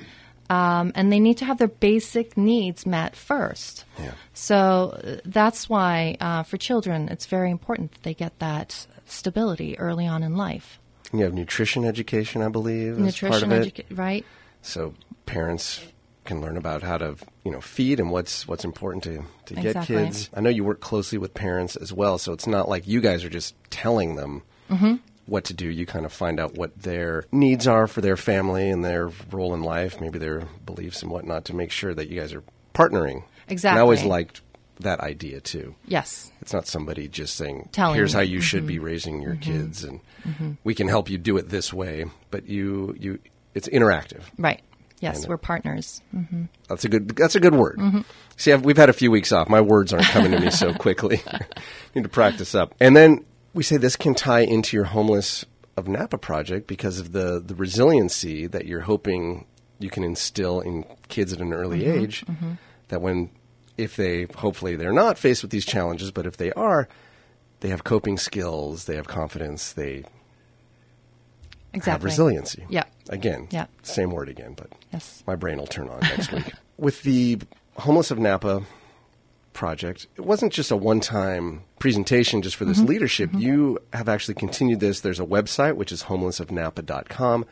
[0.50, 3.84] um, and they need to have their basic needs met first.
[3.98, 4.12] Yeah.
[4.34, 9.78] So uh, that's why uh, for children it's very important that they get that stability
[9.78, 10.78] early on in life.
[11.10, 13.74] And you have nutrition education, I believe, as part Nutrition, of it.
[13.74, 14.24] educa- right?
[14.62, 14.94] so
[15.26, 15.80] parents
[16.24, 19.76] can learn about how to you know feed and what's what's important to to get
[19.76, 19.96] Exactly.
[19.96, 20.30] kids.
[20.34, 23.24] I know you work closely with parents as well, so it's not like you guys
[23.24, 24.94] are just telling them Mm-hmm.
[25.26, 25.68] what to do.
[25.68, 29.52] You kind of find out what their needs are for their family and their role
[29.52, 33.24] in life, maybe their beliefs and whatnot, to make sure that you guys are partnering.
[33.48, 34.40] And I always liked
[34.80, 35.74] that idea too.
[35.86, 36.32] Yes.
[36.40, 38.84] It's not somebody just saying, Telling "Here's how you should be mm-hmm.
[38.84, 39.52] raising your mm-hmm.
[39.52, 40.52] kids," and mm-hmm.
[40.64, 42.06] we can help you do it this way.
[42.30, 43.18] But you, you,
[43.54, 44.22] it's interactive.
[44.38, 44.62] Right.
[45.02, 46.00] Yes, we're partners.
[46.14, 46.44] Mm-hmm.
[46.68, 47.08] That's a good.
[47.16, 47.78] That's a good word.
[47.78, 48.00] Mm-hmm.
[48.36, 49.48] See, I've, we've had a few weeks off.
[49.48, 51.20] My words aren't coming to me so quickly.
[51.94, 52.74] Need to practice up.
[52.78, 55.44] And then we say this can tie into your homeless
[55.76, 59.46] of Napa project because of the the resiliency that you're hoping
[59.80, 62.24] you can instill in kids at an early mm-hmm, age.
[62.88, 63.30] That when,
[63.76, 66.88] if they hopefully they're not faced with these challenges, but if they are,
[67.60, 68.84] they have coping skills.
[68.84, 69.72] They have confidence.
[69.72, 70.04] They
[71.72, 72.04] have Exactly.
[72.06, 72.64] resiliency.
[72.68, 72.84] Yeah.
[73.08, 73.48] Again.
[73.50, 73.66] Yeah.
[73.82, 75.22] Same word again, but Yes.
[75.26, 76.52] my brain will turn on next week.
[76.78, 77.38] With the
[77.76, 78.62] Homeless of Napa
[79.52, 83.30] project, it wasn't just a one time presentation just for this leadership.
[83.34, 85.00] You have actually continued this.
[85.00, 87.44] There's a website, which is homelessofnapa.com.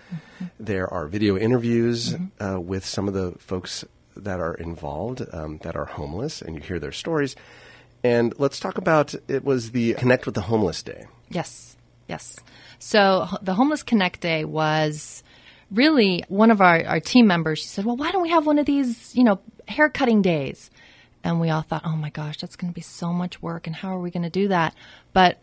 [0.58, 3.84] There are video interviews uh, with some of the folks
[4.16, 7.36] that are involved um, that are homeless, and you hear their stories.
[8.02, 11.06] And let's talk about it was the Connect with the Homeless Day.
[11.28, 11.76] Yes,
[12.08, 12.38] yes.
[12.80, 15.22] So the Homeless Connect Day was
[15.70, 17.60] really one of our, our team members.
[17.60, 19.38] She said, "Well, why don't we have one of these, you know,
[19.68, 20.70] hair cutting days?"
[21.22, 23.76] And we all thought, "Oh my gosh, that's going to be so much work, and
[23.76, 24.74] how are we going to do that?"
[25.12, 25.38] But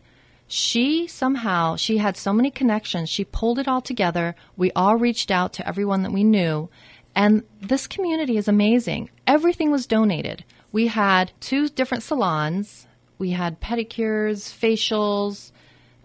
[0.48, 3.08] she somehow she had so many connections.
[3.08, 4.34] She pulled it all together.
[4.56, 6.68] We all reached out to everyone that we knew,
[7.14, 9.10] and this community is amazing.
[9.28, 10.44] Everything was donated.
[10.72, 12.88] We had two different salons.
[13.16, 15.52] We had pedicures, facials.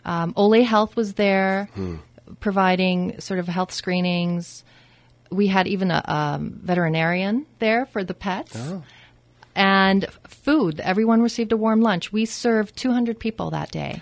[0.05, 1.69] Um, Ole Health was there,
[2.39, 4.63] providing sort of health screenings.
[5.31, 8.57] We had even a um, veterinarian there for the pets.
[9.55, 10.79] And food.
[10.79, 12.11] Everyone received a warm lunch.
[12.11, 14.01] We served 200 people that day.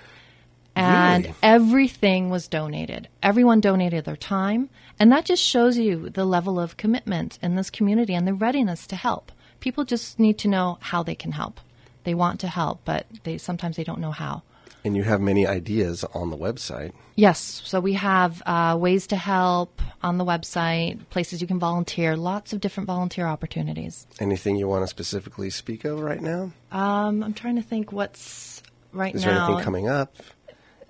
[0.76, 1.36] And Really?
[1.44, 3.10] everything was donated.
[3.22, 4.70] Everyone donated their time.
[4.98, 8.88] And that just shows you the level of commitment in this community and the readiness
[8.88, 9.32] to help.
[9.60, 11.60] People just need to know how they can help.
[12.06, 14.44] They want to help, but they sometimes they don't know how.
[14.84, 16.92] And you have many ideas on the website.
[17.16, 22.18] Yes, so we have uh, ways to help on the website, places you can volunteer,
[22.18, 24.08] lots of different volunteer opportunities.
[24.20, 26.52] Anything you want to specifically speak of right now?
[26.72, 29.18] Um, I'm trying to think what's right now.
[29.18, 29.48] Is there now.
[29.48, 30.16] anything coming up?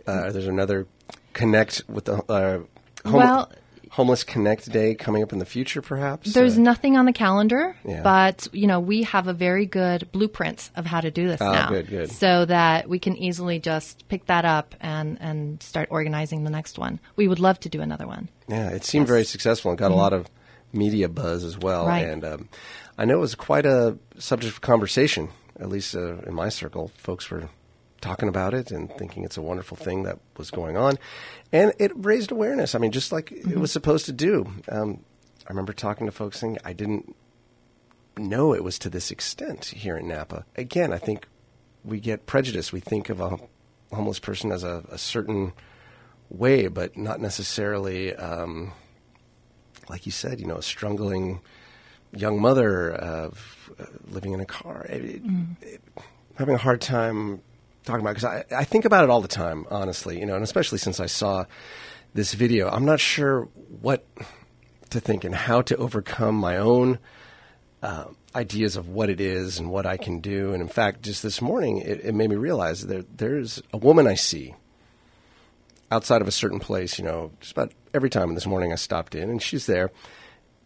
[0.08, 0.88] Uh, there's another
[1.34, 2.60] connect with the uh,
[3.04, 3.52] hom- Well-
[3.92, 6.34] homeless connect day coming up in the future, perhaps.
[6.34, 8.02] There's Uh, nothing on the calendar, Yeah.
[8.02, 11.52] but you know we have a very good blueprint of how to do this Oh,
[11.52, 12.10] now, good, good.
[12.12, 16.80] so that we can easily just pick that up and and start organizing the next
[16.80, 17.00] one.
[17.18, 18.30] We would love to do another one.
[18.48, 20.28] yeah, it seemed very successful and got a lot of
[20.74, 21.82] media buzz as well.
[21.82, 21.90] Mm-hmm.
[21.90, 22.08] Right.
[22.08, 22.50] And um,
[22.98, 26.92] I know it was quite a subject of conversation, at least uh, in my circle.
[26.98, 27.50] Folks were
[28.02, 30.98] talking about it and thinking it's a wonderful thing that was going on.
[31.54, 32.74] And it raised awareness.
[32.76, 33.60] I mean, just like it Mm-hmm.
[33.62, 34.52] was supposed to do.
[34.70, 35.04] Um,
[35.48, 37.16] I remember talking to folks saying, I didn't
[38.18, 40.46] know it was to this extent here in Napa.
[40.56, 41.28] Again, I think
[41.84, 42.72] we get prejudice.
[42.74, 43.38] We think of a
[43.94, 45.54] homeless person as a, a certain
[46.30, 48.72] way, but not necessarily, um,
[49.90, 51.42] like you said, you know, a struggling
[52.14, 55.22] young mother of uh, living in a car, it,
[55.62, 55.82] it-
[56.36, 57.42] having a hard time
[57.84, 58.16] talking about.
[58.16, 61.00] Because I, I think about it all the time, honestly, you know, and especially since
[61.00, 61.46] I saw
[62.14, 63.48] this video, I'm not sure
[63.82, 64.06] what
[64.90, 67.00] to think and how to overcome my own
[67.82, 70.54] uh, ideas of what it is and what I can do.
[70.54, 74.08] And in fact, just this morning, it, it made me realize that there's a woman
[74.08, 74.56] I see
[75.92, 78.34] outside of a certain place, you know, just about every time.
[78.36, 79.92] This morning I stopped in and she's there.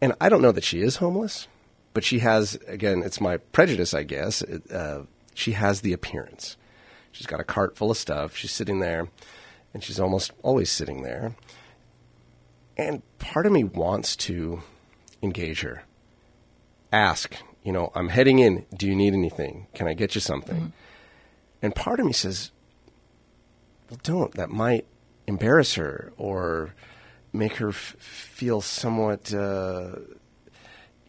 [0.01, 1.47] And I don't know that she is homeless,
[1.93, 4.43] but she has, again, it's my prejudice, I guess.
[4.43, 6.57] Uh, she has the appearance.
[7.15, 8.35] She's got a cart full of stuff.
[8.35, 9.07] She's sitting there,
[9.73, 11.33] and she's almost always sitting there.
[12.75, 14.61] And part of me wants to
[15.21, 15.83] engage her,
[16.91, 18.65] ask, you know, I'm heading in.
[18.75, 19.67] Do you need anything?
[19.73, 20.57] Can I get you something?
[20.57, 20.67] Mm-hmm.
[21.61, 22.51] And part of me says,
[23.89, 24.33] well, don't.
[24.33, 24.85] That might
[25.25, 26.75] embarrass her or
[27.31, 29.95] make her f- feel somewhat, uh,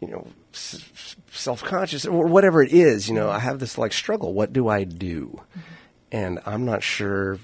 [0.01, 3.09] you know, s- self conscious or whatever it is.
[3.09, 3.37] You know, mm-hmm.
[3.37, 4.35] I have this like struggle.
[4.35, 5.41] What do I do?
[5.51, 5.73] Mm-hmm.
[6.13, 7.39] And I'm not sure.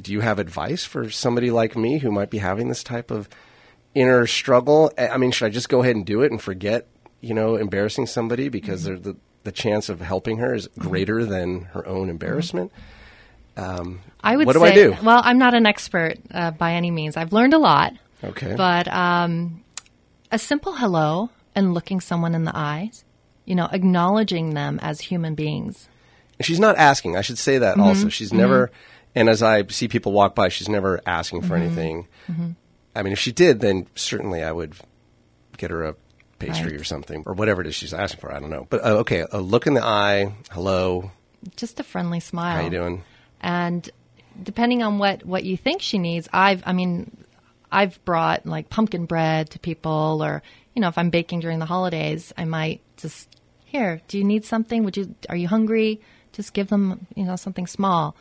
[0.00, 3.28] Do you have advice for somebody like me who might be having this type of
[3.94, 4.90] inner struggle?
[4.98, 6.86] I mean, should I just go ahead and do it and forget,
[7.20, 9.02] you know, embarrassing somebody because Mm-hmm.
[9.02, 12.70] the the chance of helping her is greater than her own embarrassment?
[13.56, 14.96] I would What do say, I do?
[15.02, 17.16] well, I'm not an expert uh, by any means.
[17.16, 17.92] I've learned a lot,
[18.24, 18.54] Okay.
[18.56, 19.62] but um,
[20.30, 23.04] a simple hello and looking someone in the eyes,
[23.44, 25.88] you know, acknowledging them as human beings.
[26.42, 27.16] She's not asking.
[27.16, 27.82] I should say that Mm-hmm.
[27.82, 28.08] also.
[28.08, 28.70] She's never,
[29.14, 31.62] and as I see people walk by, she's never asking for Mm-hmm.
[31.62, 32.08] anything.
[32.94, 34.74] I mean, if she did, then certainly I would
[35.56, 35.94] get her a
[36.38, 36.80] pastry Right.
[36.80, 38.32] or something, or whatever it is she's asking for.
[38.34, 38.66] I don't know.
[38.68, 40.34] But uh, okay, a look in the eye.
[40.50, 41.10] Hello.
[41.56, 42.56] Just a friendly smile.
[42.56, 43.02] How you doing?
[43.40, 43.88] and
[44.42, 47.10] depending on what what you think she needs i've i mean
[47.72, 50.42] i've brought like pumpkin bread to people or
[50.74, 53.28] you know if i'm baking during the holidays i might just
[53.64, 56.00] here do you need something would you are you hungry
[56.32, 58.16] just give them you know something small.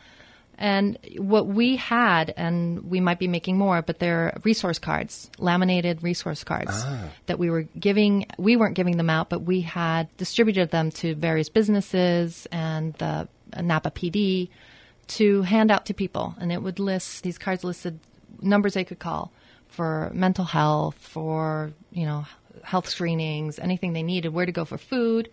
[0.57, 6.03] And what we had and we might be making more but they're resource cards laminated
[6.03, 7.09] resource cards ah.
[7.25, 11.15] that we were giving we weren't giving them out but we had distributed them to
[11.15, 13.27] various businesses and the
[13.59, 14.49] napa pd
[15.11, 17.99] to hand out to people, and it would list these cards listed
[18.41, 19.31] numbers they could call
[19.67, 22.25] for mental health, for you know
[22.63, 25.29] health screenings, anything they needed, where to go for food,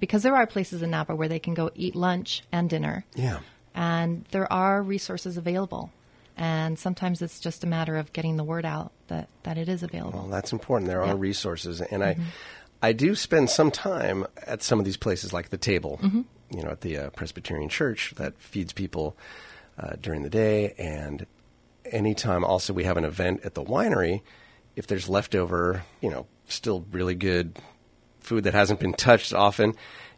[0.00, 3.40] because there are places in Napa where they can go eat lunch and dinner, Yeah.
[3.74, 5.90] and there are resources available,
[6.36, 9.82] and sometimes it's just a matter of getting the word out that that it is
[9.82, 10.20] available.
[10.20, 10.88] Well, that's important.
[10.88, 11.12] There are Yeah.
[11.12, 11.20] Mm-hmm.
[11.20, 12.16] resources, and I,
[12.82, 16.22] I do spend some time at some of these places, like the table, Mm-hmm.
[16.56, 19.16] you know, at the uh, Presbyterian Church that feeds people
[19.78, 21.26] uh, during the day, and
[21.84, 24.20] anytime also we have an event at the winery,
[24.74, 27.58] if there's leftover, you know, still really good
[28.26, 29.74] food that hasn't been touched often,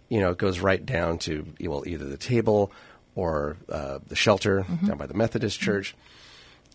[0.09, 2.73] you know, it goes right down to well either the table
[3.15, 4.87] or uh, the shelter Mm-hmm.
[4.87, 5.95] down by the Methodist Church.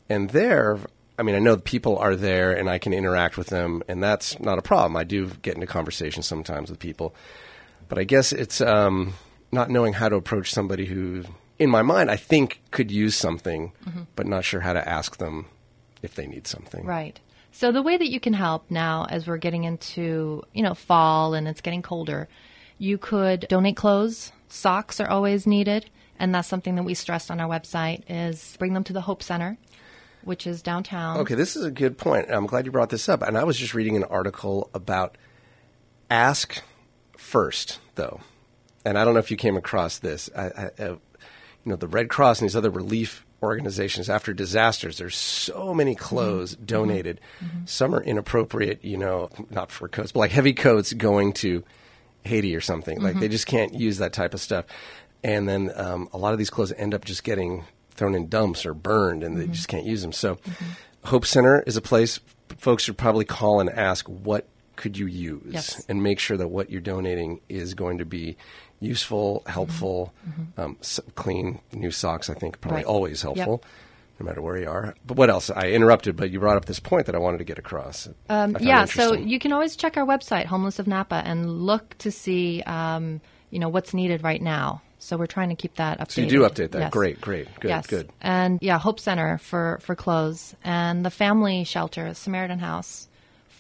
[0.10, 0.78] And there,
[1.18, 4.04] I mean, I know the people are there and I can interact with them, and
[4.04, 4.96] that's not a problem.
[4.98, 7.16] I do get into conversations sometimes with people.
[7.90, 9.14] But I guess it's um,
[9.52, 11.24] not knowing how to approach somebody who,
[11.60, 13.72] in my mind, I think could use something,
[14.16, 15.46] but not sure how to ask them
[16.02, 16.86] if they need something.
[16.86, 17.20] Right.
[17.54, 21.36] So the way that you can help now, as we're getting into you know fall
[21.36, 22.28] and it's getting colder,
[22.80, 24.32] you could donate clothes.
[24.50, 28.04] Socks are always needed, and that's something that we stressed on our website.
[28.10, 29.58] Is bring them to the Hope Center,
[30.24, 31.20] which is downtown.
[31.20, 32.30] Okay, this is a good point.
[32.30, 33.22] I'm glad you brought this up.
[33.22, 35.16] And I was just reading an article about
[36.10, 36.62] ask
[37.18, 38.22] first, though.
[38.84, 40.30] And I don't know if you came across this.
[40.36, 41.00] I, I, uh, you
[41.66, 46.56] know, the Red Cross and these other relief organizations after disasters, there's so many clothes
[46.56, 46.66] mm-hmm.
[46.66, 47.20] donated.
[47.38, 47.46] Mm-hmm.
[47.46, 47.66] Mm-hmm.
[47.66, 51.64] Some are inappropriate, you know, not for coats, but like heavy coats going to
[52.24, 53.02] Haiti or something.
[53.02, 54.66] Like they just can't use that type of stuff.
[55.24, 58.66] And then um, a lot of these clothes end up just getting thrown in dumps
[58.66, 60.12] or burned, and they just can't use them.
[60.12, 60.38] So,
[61.06, 62.20] Hope Center is a place
[62.58, 65.86] folks should probably call and ask what could you use, Yes.
[65.88, 68.38] and make sure that what you're donating is going to be
[68.84, 70.14] useful, helpful,
[70.58, 72.30] um, s- clean new socks.
[72.30, 72.86] I think probably Right.
[72.86, 73.64] always helpful.
[74.20, 75.50] No matter where you are, but what else?
[75.50, 78.08] I interrupted, but you brought up this point that I wanted to get across.
[78.30, 82.12] Um, yeah, so you can always check our website, Homeless of Napa, and look to
[82.12, 84.82] see, um, you know, what's needed right now.
[85.00, 86.12] So we're trying to keep that updated.
[86.12, 86.80] So you do update that.
[86.80, 86.92] Yes.
[86.92, 87.88] Great, great, good, yes.
[87.88, 88.10] good.
[88.22, 93.10] And yeah, Hope Center for for clothes, and the Family Shelter, Samaritan House,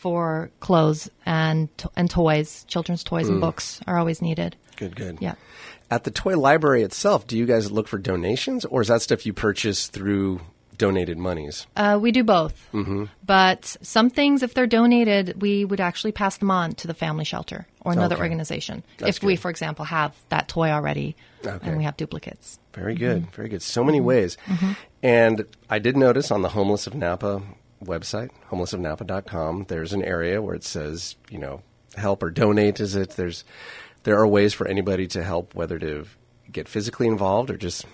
[0.04, 3.32] for clothes and to- and toys, children's toys Mm.
[3.32, 4.58] and books are always needed.
[4.76, 5.18] Good, good.
[5.22, 5.36] Yeah.
[5.90, 9.26] At the toy library itself, do you guys look for donations, or is that stuff
[9.26, 10.42] you purchase through
[10.78, 11.68] donated monies?
[11.78, 12.68] Uh, we do both.
[12.74, 13.06] Mm-hmm.
[13.26, 17.24] But some things, if they're donated, we would actually pass them on to the family
[17.24, 18.84] shelter or another organization.
[19.00, 21.66] If we, for example, have that toy already Okay.
[21.66, 22.60] and we have duplicates.
[22.74, 23.62] Very good, very good.
[23.62, 24.36] So many ways.
[25.02, 27.42] And I did notice on the Homeless of Napa
[27.86, 31.62] website, homelessofnapa.com, there's an area where it says, you know,
[31.96, 32.80] help or donate.
[32.80, 33.12] Is it?
[33.12, 33.44] There's
[34.04, 36.06] there are ways for anybody to help, whether to
[36.52, 37.86] get physically involved or just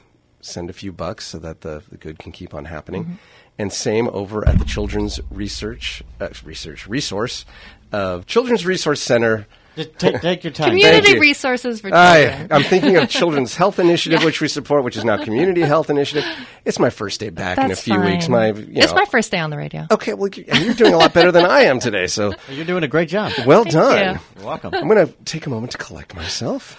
[0.41, 3.19] send a few bucks so that the, the good can keep on happening.
[3.57, 7.45] And same over at the Children's Research uh, Research Resource
[7.91, 9.47] uh, Children's Resource Center.
[9.75, 10.69] Just take, take your time.
[10.69, 11.19] Community you.
[11.21, 12.47] resources for I, children.
[12.51, 16.25] I'm thinking of Children's Health Initiative, which we support, which is now Community Health Initiative.
[16.65, 18.05] It's my first day back in a few fine.
[18.13, 18.27] weeks.
[18.27, 19.85] My, you it's know- my first day on the radio.
[19.91, 20.13] okay.
[20.15, 22.07] Well, you- you're doing a lot better than I am today.
[22.07, 23.31] So You're doing a great job.
[23.45, 24.15] well Thank done.
[24.15, 24.21] you.
[24.37, 24.73] You're welcome.
[24.73, 26.77] I'm going to take a moment to collect myself.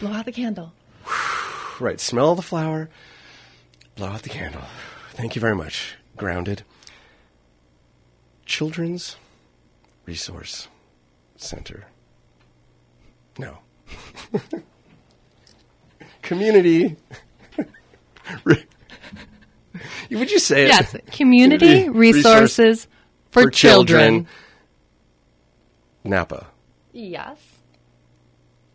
[0.00, 0.72] Blow out the candle.
[1.80, 2.90] Right, smell the flower,
[3.96, 4.62] blow out the candle.
[5.14, 5.96] Thank you very much.
[6.16, 6.62] Grounded.
[8.46, 9.16] Children's
[10.06, 10.68] Resource
[11.36, 11.86] Center.
[13.38, 13.58] No.
[16.22, 16.96] Community
[20.10, 20.68] Would you say it?
[20.68, 22.24] Yes, community Community resource
[22.58, 22.88] resources
[23.30, 23.98] for, for children.
[24.26, 24.26] children.
[26.04, 26.46] Napa,
[26.92, 27.38] Yes.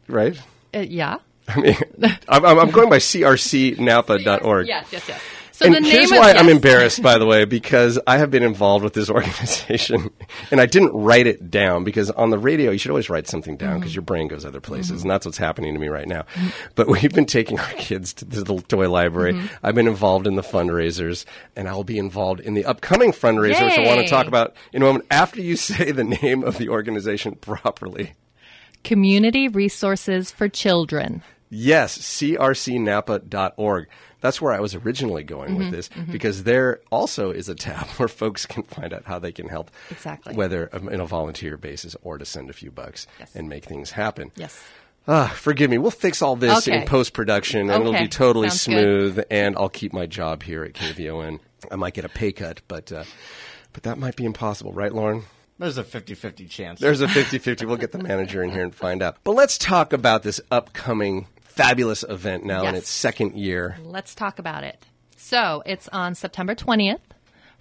[0.08, 0.40] right?
[0.74, 1.18] Uh, yeah.
[1.48, 1.76] I mean,
[2.28, 4.68] I'm, I'm I'm going by crcnapa.org.
[4.68, 5.22] Yes, yes, yes.
[5.58, 8.84] So and the here's why I'm embarrassed, by the way, because I have been involved
[8.84, 10.12] with this organization,
[10.52, 13.58] and I didn't write it down because on the radio you should always write something
[13.58, 13.80] down Mm-hmm.
[13.80, 16.26] because your brain goes other places, and that's what's happening to me right now.
[16.76, 19.34] But we've been taking our kids to the toy library.
[19.34, 19.48] Mm-hmm.
[19.64, 23.66] I've been involved in the fundraisers, and I will be involved in the upcoming fundraiser,
[23.66, 26.60] which I want to talk about in a moment after you say the name of
[26.60, 28.14] the organization properly.
[28.84, 31.24] Community resources for children.
[31.50, 33.88] Yes, crcnapa.org.
[34.22, 37.86] That's where I was originally going Mm-hmm, with this because there also is a tab
[37.98, 39.70] where folks can find out how they can help.
[39.92, 40.34] Exactly.
[40.36, 43.36] Whether um, in a volunteer basis or to send a few bucks Yes.
[43.36, 44.32] and make things happen.
[44.36, 44.60] Yes.
[45.08, 45.78] Ah, forgive me.
[45.78, 48.72] We'll fix all this in post production and it'll be totally Sounds good.
[48.74, 51.40] smooth and I'll keep my job here at KVON.
[51.72, 53.04] I might get a pay cut, but uh,
[53.74, 55.24] but that might be impossible, right, Lauren?
[55.60, 56.80] There's a 50-50 chance.
[56.80, 57.66] There's a 50-50.
[57.68, 59.18] We'll get the manager in here and find out.
[59.24, 61.28] But let's talk about this upcoming
[61.58, 63.78] fabulous event now in its second year.
[63.84, 64.86] Let's talk about it.
[65.16, 67.00] So it's on September 20th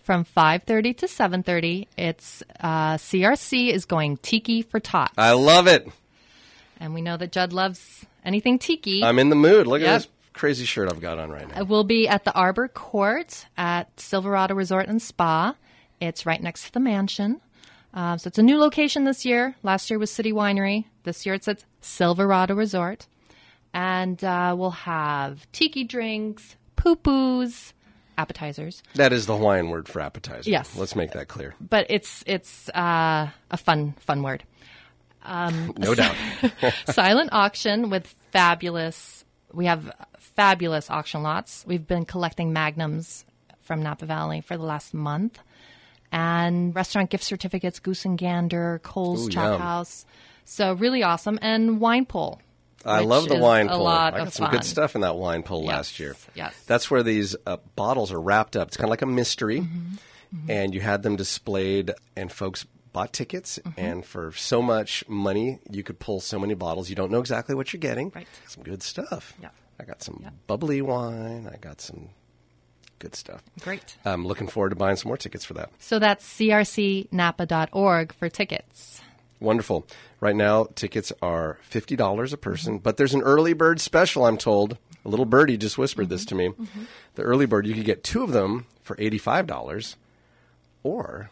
[0.02, 1.86] from 5.30 to 7.30.
[1.96, 5.12] It's uh, CRC is going Tiki for Tots.
[5.18, 5.88] I love it.
[6.78, 9.02] and we know that Judd loves anything Tiki.
[9.02, 9.66] I'm in the mood.
[9.66, 9.88] Look Yep.
[9.88, 11.64] at this crazy shirt I've got on right now.
[11.64, 15.56] We'll be at the Arbor Court at Silverado Resort and Spa.
[16.00, 17.40] It's right next to the mansion.
[17.94, 19.56] Uh, so it's a new location this year.
[19.62, 20.84] Last year was City Winery.
[21.04, 23.06] This year it's at Silverado Resort.
[23.76, 27.74] And uh, we'll have tiki drinks, pupus,
[28.16, 28.82] appetizers.
[28.94, 30.48] That is the Hawaiian word for appetizer.
[30.48, 30.74] Yes.
[30.74, 31.54] Let's make that clear.
[31.60, 34.44] But it's it's uh, a fun fun word.
[35.28, 36.14] No doubt.
[36.86, 43.24] silent auction with fabulous we have fabulous auction lots we've been collecting magnums
[43.60, 45.40] from napa valley for the last month
[46.12, 49.60] and restaurant gift certificates goose and gander cole's Ooh, chop yum.
[49.60, 50.06] house
[50.44, 52.40] so really awesome and wine pull
[52.86, 53.86] I love the wine pull.
[53.86, 54.52] I got some fun.
[54.54, 56.16] good stuff in that wine pull Yes, last year.
[56.34, 56.54] yes.
[56.66, 58.68] That's where these uh, bottles are wrapped up.
[58.68, 59.60] It's kind of like a mystery.
[59.60, 63.58] Mm-hmm, And you had them displayed, and folks bought tickets.
[63.64, 63.80] Mm-hmm.
[63.80, 66.88] And for so much money, you could pull so many bottles.
[66.90, 68.10] You don't know exactly what you're getting.
[68.14, 68.26] Right.
[68.48, 69.34] Some good stuff.
[69.40, 69.50] Yeah.
[69.78, 71.48] I got some bubbly wine.
[71.52, 72.08] I got some
[72.98, 73.42] good stuff.
[73.60, 75.68] great I'm looking forward to buying some more tickets for that.
[75.78, 79.02] so that's crcnapa.org for tickets
[79.40, 79.86] Wonderful.
[80.20, 84.78] Right now, tickets are $50 a person, but there's an early bird special, I'm told.
[85.04, 86.52] A little birdie just whispered this to me.
[87.14, 89.96] The early bird, you could get two of them for $85,
[90.82, 91.30] or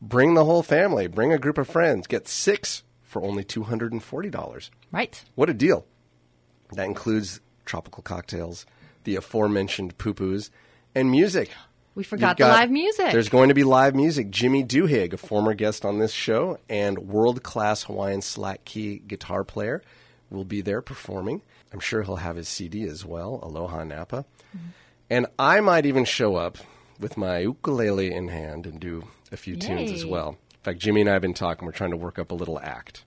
[0.00, 4.70] bring the whole family, bring a group of friends, get six for only $240.
[4.92, 5.86] right What a deal.
[6.72, 8.66] That includes tropical cocktails,
[9.04, 10.50] the aforementioned pupus,
[10.94, 11.50] and music.
[11.98, 14.30] We forgot the live music There's going to be live music.
[14.30, 19.42] Jimmy Duhigg, a former guest on this show and world class Hawaiian slack key guitar
[19.42, 19.82] player,
[20.30, 21.42] will be there performing.
[21.72, 24.24] I'm sure he'll have his CD as well, Aloha Napa.
[24.56, 24.68] Mm-hmm.
[25.10, 26.58] And I might even show up
[27.00, 30.28] with my ukulele in hand and do a few tunes as well.
[30.28, 31.66] In fact, Jimmy and I have been talking.
[31.66, 33.02] We're trying to work up a little act.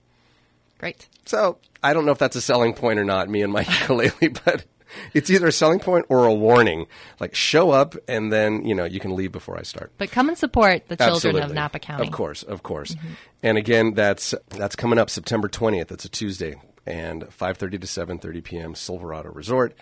[0.78, 3.62] great So I don't know if that's a selling point or not, me and my
[3.80, 4.66] ukulele, but
[5.14, 6.86] it's either a selling point or a warning.
[7.20, 9.92] Like show up and then, you know, you can leave before I start.
[9.98, 12.96] but come and support the children of napa county Of course, of course.
[13.42, 15.88] And again, that's that's coming up September 20th.
[15.88, 18.74] That's a Tuesday and 5:30 to 7:30 p.m.
[18.74, 19.74] Silverado Resort.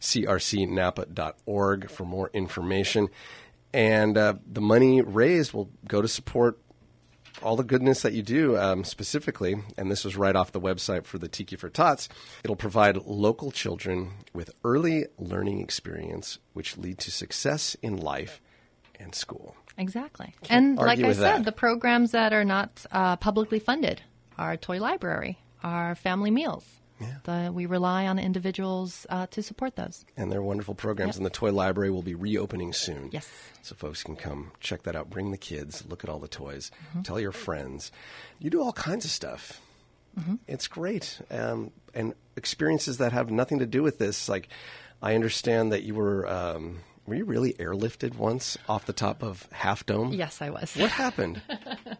[0.00, 3.08] crcnapa.org for more information.
[3.72, 6.58] And uh, the money raised will go to support
[7.42, 11.04] all the goodness that you do um, specifically, and this was right off the website
[11.04, 12.08] for the Tiki for Tots,
[12.42, 18.40] it'll provide local children with early learning experience which lead to success in life
[18.98, 19.54] and school.
[19.78, 20.34] Exactly.
[20.48, 21.44] And like I said, that.
[21.44, 24.00] the programs that are not uh, publicly funded
[24.38, 26.64] are toy library, are family meals.
[27.24, 30.04] The, we rely on individuals uh, to support those.
[30.16, 31.16] And they're wonderful programs, Yep.
[31.16, 33.10] and the toy library will be reopening soon.
[33.12, 33.28] Yes.
[33.62, 35.10] So folks can come check that out.
[35.10, 37.02] Bring the kids, look at all the toys, Mm-hmm.
[37.02, 37.92] tell your friends.
[38.38, 39.60] You do all kinds of stuff.
[40.18, 40.36] Mm-hmm.
[40.46, 41.20] It's great.
[41.30, 44.28] Um, and experiences that have nothing to do with this.
[44.28, 44.48] Like,
[45.02, 46.26] I understand that you were.
[46.26, 50.12] Um, were you really airlifted once off the top of Half Dome?
[50.12, 50.74] Yes, I was.
[50.76, 51.40] What happened?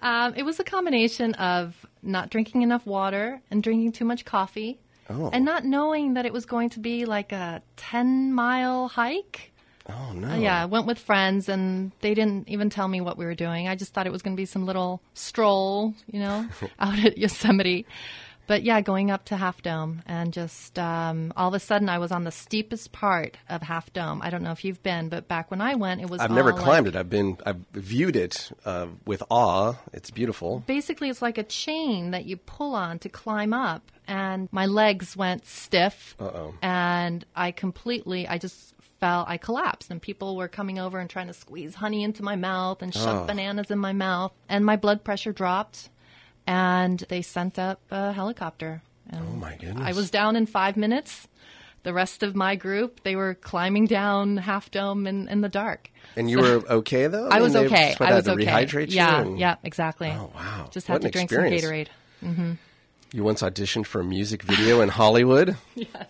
[0.00, 4.78] Um, it was a combination of not drinking enough water and drinking too much coffee,
[5.10, 5.28] Oh.
[5.32, 9.50] and not knowing that it was going to be like a ten mile hike.
[9.88, 10.28] Oh no!
[10.28, 13.34] Uh, yeah, I went with friends, and they didn't even tell me what we were
[13.34, 13.66] doing.
[13.66, 16.46] I just thought it was going to be some little stroll, you know,
[16.78, 17.84] out at Yosemite.
[18.48, 21.98] But yeah, going up to Half Dome and just um, all of a sudden I
[21.98, 24.20] was on the steepest part of Half Dome.
[24.20, 26.20] I don't know if you've been, but back when I went, it was.
[26.20, 26.98] I've never climbed like- it.
[26.98, 29.74] I've been, I've viewed it uh, with awe.
[29.92, 30.64] It's beautiful.
[30.66, 35.16] basically it's like a chain that you pull on to climb up and my legs
[35.16, 36.54] went stiff Uh-oh.
[36.62, 41.26] and i completely i just fell i collapsed and people were coming over and trying
[41.26, 43.26] to squeeze honey into my mouth and shove Oh.
[43.26, 45.90] bananas in my mouth and my blood pressure dropped
[46.48, 49.84] and they sent up a helicopter and Oh my goodness.
[49.86, 51.28] i was down in five minutes
[51.82, 55.90] the rest of my group they were climbing down half dome in, in the dark
[56.16, 57.28] And you So- were okay though.
[57.28, 57.94] I mean, was okay.
[58.00, 58.46] I was to okay.
[58.46, 58.96] rehydrate you.
[58.96, 60.08] yeah, and yeah, exactly.
[60.10, 60.68] Oh, wow.
[60.72, 61.62] Just What had to drink experience.
[61.62, 62.56] some Gatorade.
[63.12, 65.56] You once auditioned for a music video in Hollywood.
[65.74, 66.06] Yes.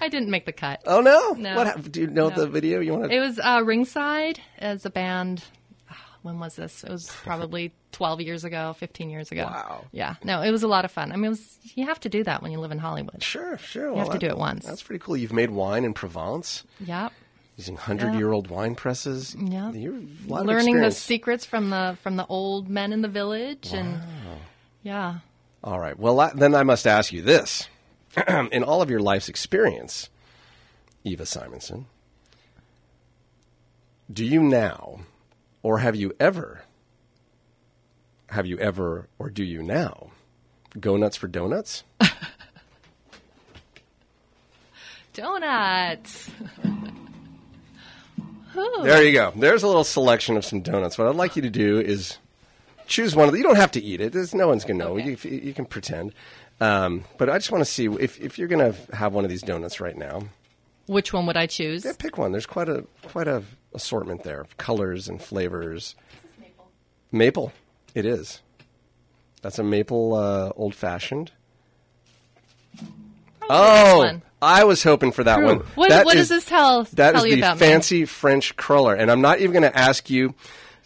[0.00, 0.80] I didn't make the cut.
[0.86, 1.32] Oh no!
[1.32, 1.54] No.
[1.56, 1.92] What?
[1.92, 2.36] Do you know No.
[2.36, 2.80] the video?
[2.80, 3.16] You want to?
[3.16, 5.44] It was uh, Ringside as a band.
[6.22, 6.84] When was this?
[6.84, 9.44] It was probably 12 years ago, 15 years ago.
[9.44, 9.84] Wow.
[9.92, 10.16] Yeah.
[10.24, 11.12] No, it was a lot of fun.
[11.12, 13.22] I mean, it was you have to do that when you live in Hollywood.
[13.22, 13.90] Sure, sure.
[13.92, 14.66] You have to do it once.
[14.66, 15.16] That's pretty cool.
[15.16, 17.12] You've made wine in Provence Yep.
[17.56, 19.34] using hundred-year-old wine presses.
[19.38, 19.70] Yeah.
[19.72, 23.08] You're a lot of Learning the secrets from the from the old men in the
[23.08, 24.00] village and
[24.82, 25.18] yeah.
[25.64, 25.98] All right.
[25.98, 27.68] Well, then I must ask you this:
[28.28, 30.08] in all of your life's experience,
[31.04, 31.86] Eva Simonson,
[34.12, 35.00] do you now,
[35.62, 36.62] or have you ever,
[38.28, 40.10] have you ever, or do you now,
[40.78, 41.84] go nuts for donuts?
[45.14, 46.30] Donuts.
[48.54, 49.32] There you go.
[49.36, 50.98] There's a little selection of some donuts.
[50.98, 52.18] What I'd like you to do is
[52.86, 53.38] choose one of them.
[53.38, 54.12] You don't have to eat it.
[54.12, 54.98] There's, no one's going to know.
[54.98, 55.16] Okay.
[55.22, 56.12] You, you can pretend.
[56.60, 59.30] Um, but I just want to see if, if you're going to have one of
[59.30, 60.22] these donuts right now.
[60.86, 61.84] Which one would I choose?
[61.84, 62.32] Yeah, pick one.
[62.32, 63.42] There's quite a quite a
[63.74, 65.94] assortment there of colors and flavors.
[67.12, 67.52] Maple.
[67.94, 68.42] It is.
[69.42, 71.32] That's a maple uh, old fashioned.
[73.50, 75.46] Oh, I was hoping for that True.
[75.46, 75.56] one.
[75.74, 77.66] What, That what is- does this tell, That is tell you the about me?
[77.66, 80.34] fancy French cruller, and I'm not even going to ask you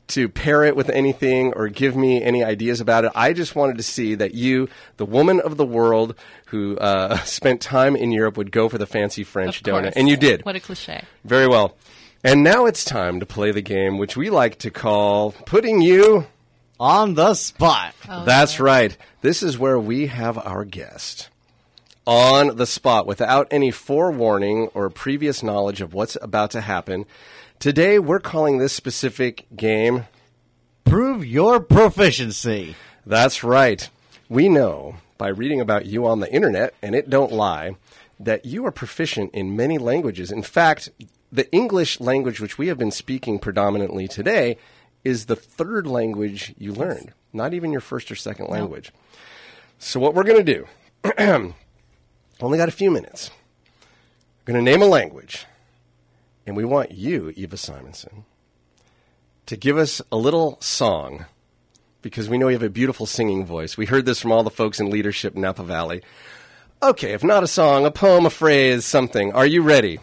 [0.08, 3.12] to pair it with anything or give me any ideas about it.
[3.14, 6.14] I just wanted to see that you, the woman of the world
[6.46, 10.16] who uh, spent time in Europe, would go for the fancy French donut, and you
[10.16, 10.44] did.
[10.44, 11.02] What a cliche.
[11.24, 11.76] Very well.
[12.24, 16.26] And now it's time to play the game, which we like to call putting you.
[16.78, 17.94] On the spot.
[18.08, 18.96] Oh, That's right.
[19.22, 21.28] This is where we have our guest
[22.06, 27.06] on the spot without any forewarning or previous knowledge of what's about to happen.
[27.58, 30.06] Today, we're calling this specific game.
[30.84, 32.74] Prove your proficiency.
[33.06, 33.88] That's right.
[34.28, 37.76] We know by reading about you on the internet, and it don't lie,
[38.18, 40.32] that you are proficient in many languages.
[40.32, 40.88] In fact,
[41.32, 44.58] the English language which we have been speaking predominantly today
[45.02, 48.92] is the third language you learned, not even your first or second language.
[49.78, 50.66] So, what we're going to do,
[52.40, 53.30] only got a few minutes.
[54.46, 55.46] We're going to name a language,
[56.46, 58.24] and we want you, Eva Simonson,
[59.46, 61.24] to give us a little song
[62.02, 63.76] because we know you have a beautiful singing voice.
[63.76, 66.02] We heard this from all the folks in leadership in Napa Valley.
[66.82, 69.32] Okay, if not a song, a poem, a phrase, something.
[69.32, 70.00] Are you ready?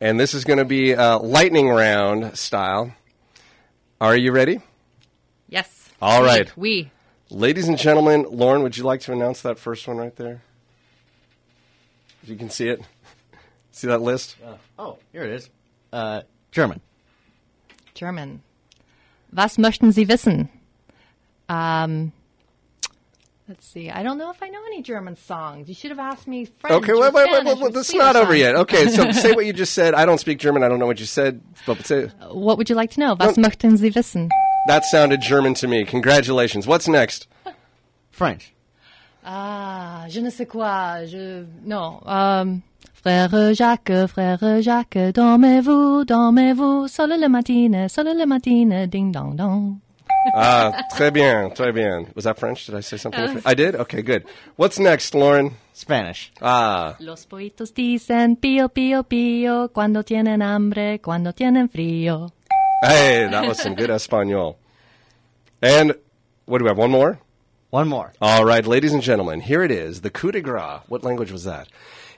[0.00, 2.94] And this is going to be a lightning round style.
[4.00, 4.60] Are you ready?
[5.48, 5.90] Yes.
[6.00, 6.56] All we, right.
[6.56, 6.90] We.
[7.28, 10.42] Ladies and gentlemen, Lauren, would you like to announce that first one right there?
[12.22, 12.80] If you can see it.
[13.72, 14.36] See that list?
[14.78, 15.50] Oh, here it is.
[15.92, 16.80] Uh, German.
[17.94, 18.42] German.
[19.32, 20.48] Was möchten Sie wissen?
[21.48, 22.12] Um,
[23.50, 23.90] let's see.
[23.90, 25.68] I don't know if I know any German songs.
[25.68, 26.76] You should have asked me French.
[26.82, 27.68] Okay, or wait, wait, wait, Spanish wait, wait.
[27.68, 28.54] or This is not over yet.
[28.56, 29.92] Okay, so say what you just said.
[29.94, 30.62] I don't speak German.
[30.62, 31.42] I don't know what you said.
[31.66, 33.14] But say, What would you like to know?
[33.20, 33.42] Was No.
[33.48, 34.30] möchten Sie wissen?
[34.68, 35.84] that sounded German to me.
[35.84, 36.66] Congratulations.
[36.66, 37.26] What's next?
[38.10, 38.54] French.
[39.24, 41.04] Ah, je ne sais quoi.
[41.06, 42.00] Je no.
[42.06, 42.62] Um,
[42.94, 49.80] frère Jacques, frère Jacques, dormez-vous, dormez-vous, solo le matin, solo le matin, ding dong dong.
[50.34, 52.08] Ah, très bien, très bien.
[52.14, 52.66] Was that French?
[52.66, 53.22] Did I say something?
[53.22, 53.46] in French?
[53.46, 53.74] I did?
[53.74, 54.24] Okay, good.
[54.56, 55.56] What's next, Lauren?
[55.72, 56.30] Spanish.
[56.42, 62.30] Ah, Los pollitos dicen pío, pío, pío, cuando tienen hambre, cuando tienen frío.
[62.84, 64.58] hey, that was some good Espanol.
[65.62, 65.94] And
[66.46, 66.78] what do we have?
[66.78, 67.18] One more?
[67.70, 68.12] One more.
[68.20, 70.00] All right, ladies and gentlemen, here it is.
[70.02, 70.80] The coup de grace.
[70.88, 71.68] What language was that?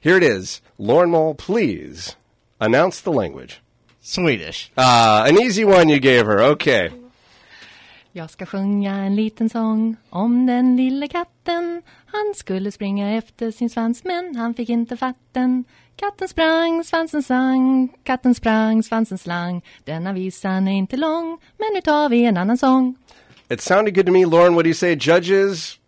[0.00, 0.60] Here it is.
[0.78, 2.16] Lauren Mole, please
[2.60, 3.60] announce the language.
[4.00, 4.72] Swedish.
[4.76, 6.42] Ah, an easy one you gave her.
[6.42, 6.90] Okay.
[8.14, 11.82] Jag ska sjunga en liten sång om den lille katten.
[12.06, 15.64] Han skulle springa efter sin svans men han fick inte fatt den.
[15.96, 19.62] Katten sprang, svansen sang, katten sprang, svansen slang.
[19.84, 22.96] Denna visan är inte lång, men nu tar vi en annan sång.
[23.48, 24.26] It sounded good to me.
[24.26, 24.96] Lauren, what do you say?
[24.96, 25.78] Judges?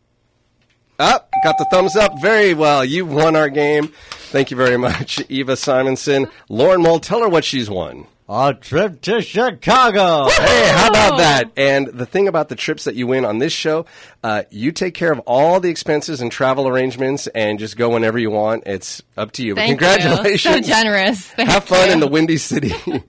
[0.98, 2.22] Up, got the thumbs up.
[2.22, 2.84] Very well.
[2.84, 3.88] You won our game.
[4.32, 6.26] Thank you very much, Eva Simonson.
[6.48, 8.06] Lauren Mole, tell her what she's won.
[8.26, 10.26] A trip to Chicago.
[10.30, 11.50] Hey, how about that?
[11.58, 13.84] And the thing about the trips that you win on this show,
[14.22, 18.18] uh, you take care of all the expenses and travel arrangements and just go whenever
[18.18, 18.62] you want.
[18.64, 19.54] It's up to you.
[19.54, 20.66] But Thank Congratulations.
[20.66, 20.74] You.
[20.74, 21.20] So generous.
[21.36, 21.92] Thank Have fun you.
[21.92, 22.72] in the Windy City.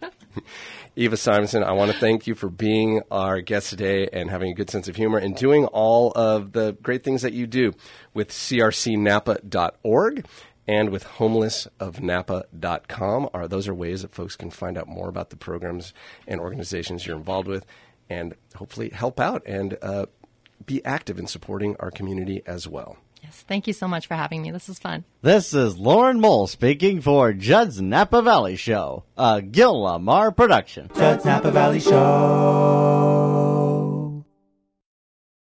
[0.97, 4.53] Eva Simonson, I want to thank you for being our guest today and having a
[4.53, 7.73] good sense of humor and doing all of the great things that you do
[8.13, 10.25] with crcnapa.org
[10.67, 13.29] and with homelessofnapa.com.
[13.33, 15.93] Are those are ways that folks can find out more about the programs
[16.27, 17.65] and organizations you're involved with
[18.09, 20.05] and hopefully help out and uh,
[20.65, 22.97] be active in supporting our community as well.
[23.23, 24.51] Yes, thank you so much for having me.
[24.51, 25.03] This is fun.
[25.23, 30.91] This is Lauren Mole speaking for Judd's Napa Valley Show, a Gil Lamar production.
[30.95, 33.14] Judd's Napa Valley Show.